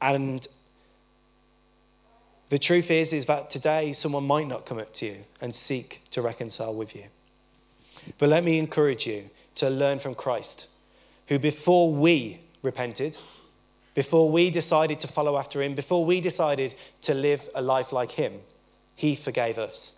And 0.00 0.46
the 2.48 2.58
truth 2.58 2.90
is, 2.90 3.12
is 3.12 3.26
that 3.26 3.50
today 3.50 3.92
someone 3.92 4.26
might 4.26 4.46
not 4.46 4.66
come 4.66 4.78
up 4.78 4.92
to 4.94 5.06
you 5.06 5.16
and 5.40 5.54
seek 5.54 6.02
to 6.10 6.22
reconcile 6.22 6.74
with 6.74 6.94
you. 6.94 7.04
But 8.18 8.28
let 8.28 8.44
me 8.44 8.58
encourage 8.58 9.06
you 9.06 9.30
to 9.56 9.70
learn 9.70 9.98
from 9.98 10.14
Christ, 10.14 10.66
who 11.28 11.38
before 11.38 11.92
we 11.92 12.40
repented, 12.62 13.18
before 13.94 14.28
we 14.28 14.50
decided 14.50 15.00
to 15.00 15.08
follow 15.08 15.38
after 15.38 15.62
him, 15.62 15.74
before 15.74 16.04
we 16.04 16.20
decided 16.20 16.74
to 17.02 17.14
live 17.14 17.48
a 17.54 17.62
life 17.62 17.92
like 17.92 18.12
him, 18.12 18.40
he 18.94 19.14
forgave 19.14 19.58
us. 19.58 19.92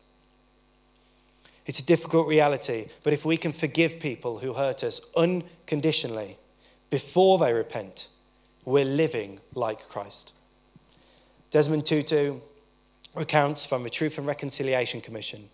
It's 1.67 1.81
a 1.81 1.87
difficult 1.87 2.29
reality, 2.29 2.89
but 3.03 3.13
if 3.13 3.25
we 3.25 3.37
can 3.37 3.53
forgive 3.53 3.99
people 3.99 4.39
who 4.39 4.55
hurt 4.55 4.85
us 4.85 5.01
unconditionally 5.17 6.39
before 6.91 7.39
they 7.39 7.53
repent, 7.53 8.07
we're 8.65 8.85
living 8.85 9.41
like 9.55 9.89
Christ. 9.89 10.33
Desmond 11.51 11.87
Tutu 11.87 12.41
recounts 13.15 13.65
from 13.65 13.83
the 13.83 13.91
Truth 13.91 14.19
and 14.19 14.27
Reconciliation 14.27 15.01
Commission 15.01 15.49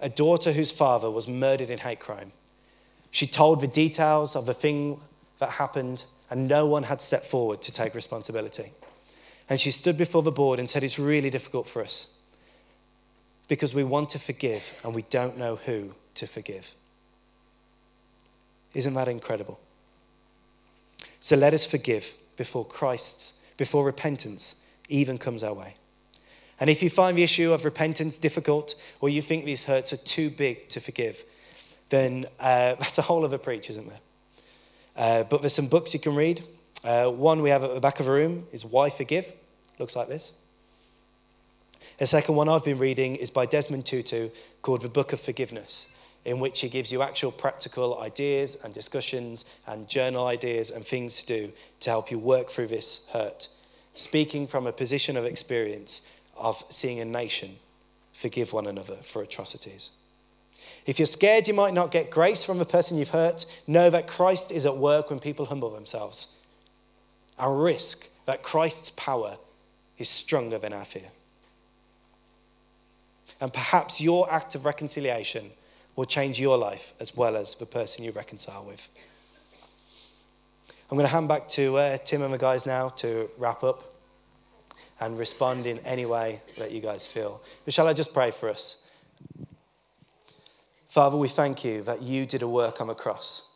a 0.00 0.08
daughter 0.08 0.52
whose 0.52 0.70
father 0.70 1.10
was 1.10 1.28
murdered 1.28 1.70
in 1.70 1.78
hate 1.78 2.00
crime. 2.00 2.32
She 3.10 3.26
told 3.26 3.60
the 3.60 3.66
details 3.66 4.36
of 4.36 4.44
the 4.44 4.54
thing 4.54 5.00
that 5.38 5.50
happened, 5.50 6.04
and 6.30 6.48
no 6.48 6.66
one 6.66 6.84
had 6.84 7.00
stepped 7.00 7.26
forward 7.26 7.62
to 7.62 7.72
take 7.72 7.94
responsibility. 7.94 8.72
And 9.48 9.60
she 9.60 9.70
stood 9.70 9.96
before 9.96 10.22
the 10.22 10.32
board 10.32 10.58
and 10.58 10.68
said, 10.68 10.82
It's 10.82 10.98
really 10.98 11.30
difficult 11.30 11.68
for 11.68 11.82
us 11.82 12.14
because 13.46 13.74
we 13.74 13.84
want 13.84 14.08
to 14.10 14.18
forgive 14.18 14.74
and 14.82 14.94
we 14.94 15.02
don't 15.02 15.36
know 15.36 15.56
who 15.56 15.94
to 16.14 16.26
forgive. 16.26 16.74
Isn't 18.72 18.94
that 18.94 19.08
incredible? 19.08 19.60
So 21.20 21.36
let 21.36 21.54
us 21.54 21.64
forgive 21.64 22.14
before 22.36 22.64
Christ's, 22.64 23.40
before 23.56 23.84
repentance 23.84 24.63
even 24.88 25.18
comes 25.18 25.42
our 25.42 25.54
way. 25.54 25.74
And 26.60 26.70
if 26.70 26.82
you 26.82 26.90
find 26.90 27.18
the 27.18 27.22
issue 27.22 27.52
of 27.52 27.64
repentance 27.64 28.18
difficult, 28.18 28.74
or 29.00 29.08
you 29.08 29.22
think 29.22 29.44
these 29.44 29.64
hurts 29.64 29.92
are 29.92 29.96
too 29.98 30.30
big 30.30 30.68
to 30.68 30.80
forgive, 30.80 31.22
then 31.88 32.26
uh, 32.38 32.74
that's 32.80 32.98
a 32.98 33.02
whole 33.02 33.24
other 33.24 33.38
preach, 33.38 33.70
isn't 33.70 33.88
there? 33.88 34.00
Uh, 34.96 35.22
but 35.24 35.42
there's 35.42 35.54
some 35.54 35.66
books 35.66 35.92
you 35.94 36.00
can 36.00 36.14
read. 36.14 36.42
Uh, 36.84 37.08
one 37.08 37.42
we 37.42 37.50
have 37.50 37.64
at 37.64 37.74
the 37.74 37.80
back 37.80 37.98
of 37.98 38.06
the 38.06 38.12
room 38.12 38.46
is 38.52 38.64
Why 38.64 38.90
Forgive. 38.90 39.32
Looks 39.78 39.96
like 39.96 40.08
this. 40.08 40.32
The 41.98 42.06
second 42.06 42.34
one 42.34 42.48
I've 42.48 42.64
been 42.64 42.78
reading 42.78 43.16
is 43.16 43.30
by 43.30 43.46
Desmond 43.46 43.86
Tutu 43.86 44.30
called 44.62 44.82
The 44.82 44.88
Book 44.88 45.12
of 45.12 45.20
Forgiveness, 45.20 45.88
in 46.24 46.40
which 46.40 46.60
he 46.60 46.68
gives 46.68 46.92
you 46.92 47.02
actual 47.02 47.32
practical 47.32 48.00
ideas 48.00 48.56
and 48.62 48.72
discussions 48.74 49.44
and 49.66 49.88
journal 49.88 50.26
ideas 50.26 50.70
and 50.70 50.84
things 50.84 51.20
to 51.20 51.26
do 51.26 51.52
to 51.80 51.90
help 51.90 52.10
you 52.10 52.18
work 52.18 52.50
through 52.50 52.68
this 52.68 53.06
hurt 53.12 53.48
speaking 53.94 54.46
from 54.46 54.66
a 54.66 54.72
position 54.72 55.16
of 55.16 55.24
experience 55.24 56.06
of 56.36 56.64
seeing 56.68 57.00
a 57.00 57.04
nation 57.04 57.56
forgive 58.12 58.52
one 58.52 58.66
another 58.66 58.96
for 59.02 59.22
atrocities. 59.22 59.90
If 60.86 60.98
you're 60.98 61.06
scared 61.06 61.48
you 61.48 61.54
might 61.54 61.74
not 61.74 61.90
get 61.90 62.10
grace 62.10 62.44
from 62.44 62.58
the 62.58 62.64
person 62.64 62.98
you've 62.98 63.10
hurt, 63.10 63.44
know 63.66 63.90
that 63.90 64.06
Christ 64.06 64.52
is 64.52 64.66
at 64.66 64.76
work 64.76 65.10
when 65.10 65.18
people 65.18 65.46
humble 65.46 65.70
themselves. 65.70 66.34
Our 67.38 67.54
risk 67.54 68.08
that 68.26 68.42
Christ's 68.42 68.90
power 68.90 69.38
is 69.98 70.08
stronger 70.08 70.58
than 70.58 70.72
our 70.72 70.84
fear. 70.84 71.10
And 73.40 73.52
perhaps 73.52 74.00
your 74.00 74.30
act 74.32 74.54
of 74.54 74.64
reconciliation 74.64 75.50
will 75.96 76.04
change 76.04 76.40
your 76.40 76.56
life 76.56 76.92
as 77.00 77.16
well 77.16 77.36
as 77.36 77.54
the 77.54 77.66
person 77.66 78.04
you 78.04 78.10
reconcile 78.10 78.64
with. 78.64 78.88
I'm 80.94 80.98
going 80.98 81.08
to 81.08 81.12
hand 81.12 81.26
back 81.26 81.48
to 81.48 81.76
uh, 81.76 81.98
Tim 82.04 82.22
and 82.22 82.32
the 82.32 82.38
guys 82.38 82.66
now 82.66 82.88
to 82.88 83.28
wrap 83.36 83.64
up 83.64 83.96
and 85.00 85.18
respond 85.18 85.66
in 85.66 85.80
any 85.80 86.06
way 86.06 86.40
that 86.56 86.70
you 86.70 86.80
guys 86.80 87.04
feel. 87.04 87.42
But 87.64 87.74
shall 87.74 87.88
I 87.88 87.94
just 87.94 88.14
pray 88.14 88.30
for 88.30 88.48
us? 88.48 88.88
Father, 90.88 91.16
we 91.16 91.26
thank 91.26 91.64
you 91.64 91.82
that 91.82 92.02
you 92.02 92.26
did 92.26 92.42
a 92.42 92.46
work 92.46 92.80
on 92.80 92.86
the 92.86 92.94
cross 92.94 93.50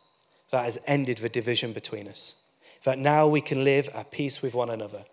that 0.51 0.65
has 0.65 0.79
ended 0.85 1.19
the 1.19 1.29
division 1.29 1.71
between 1.71 2.09
us, 2.09 2.43
that 2.83 2.99
now 2.99 3.25
we 3.25 3.39
can 3.39 3.63
live 3.63 3.87
at 3.95 4.11
peace 4.11 4.41
with 4.41 4.53
one 4.53 4.69
another. 4.69 5.05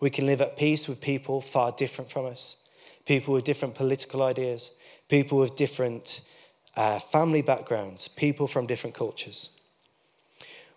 We 0.00 0.10
can 0.10 0.26
live 0.26 0.42
at 0.42 0.58
peace 0.58 0.86
with 0.86 1.00
people 1.00 1.40
far 1.40 1.72
different 1.72 2.10
from 2.10 2.26
us, 2.26 2.68
people 3.06 3.32
with 3.32 3.44
different 3.44 3.74
political 3.74 4.22
ideas, 4.22 4.72
people 5.08 5.38
with 5.38 5.56
different 5.56 6.28
uh, 6.76 6.98
family 6.98 7.40
backgrounds, 7.40 8.06
people 8.06 8.46
from 8.46 8.66
different 8.66 8.94
cultures. 8.94 9.59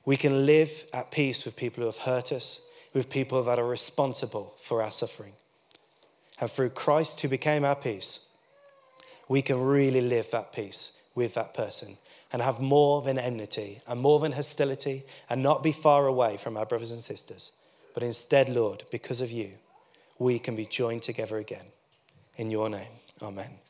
We 0.06 0.18
can 0.18 0.46
live 0.46 0.86
at 0.94 1.12
peace 1.12 1.46
with 1.46 1.56
people 1.56 1.82
who 1.82 1.88
have 1.88 2.00
hurt 2.00 2.32
us, 2.32 2.66
with 2.94 3.10
people 3.10 3.44
that 3.44 3.60
are 3.60 3.68
responsible 3.68 4.54
for 4.60 4.82
our 4.82 4.92
suffering. 4.92 5.34
And 6.39 6.52
through 6.52 6.72
Christ, 6.72 7.22
who 7.22 7.30
became 7.30 7.63
our 7.63 7.76
peace, 7.76 8.28
we 9.28 9.42
can 9.42 9.62
really 9.62 10.02
live 10.02 10.30
that 10.32 10.52
peace 10.52 11.00
with 11.16 11.34
that 11.36 11.54
person 11.54 11.98
and 12.32 12.42
have 12.42 12.60
more 12.60 13.02
than 13.02 13.18
enmity 13.18 13.82
and 13.88 14.00
more 14.00 14.20
than 14.20 14.34
hostility 14.34 15.04
and 15.30 15.42
not 15.42 15.63
be 15.63 15.72
far 15.72 16.08
away 16.08 16.36
from 16.36 16.58
our 16.58 16.66
brothers 16.66 16.92
and 16.92 17.02
sisters. 17.02 17.52
But 17.94 18.04
instead, 18.04 18.50
Lord, 18.50 18.84
because 18.92 19.22
of 19.22 19.32
you, 19.32 19.52
we 20.18 20.39
can 20.39 20.56
be 20.56 20.66
joined 20.66 21.04
together 21.04 21.38
again. 21.38 21.66
In 22.36 22.50
your 22.50 22.70
name, 22.70 22.92
amen. 23.22 23.62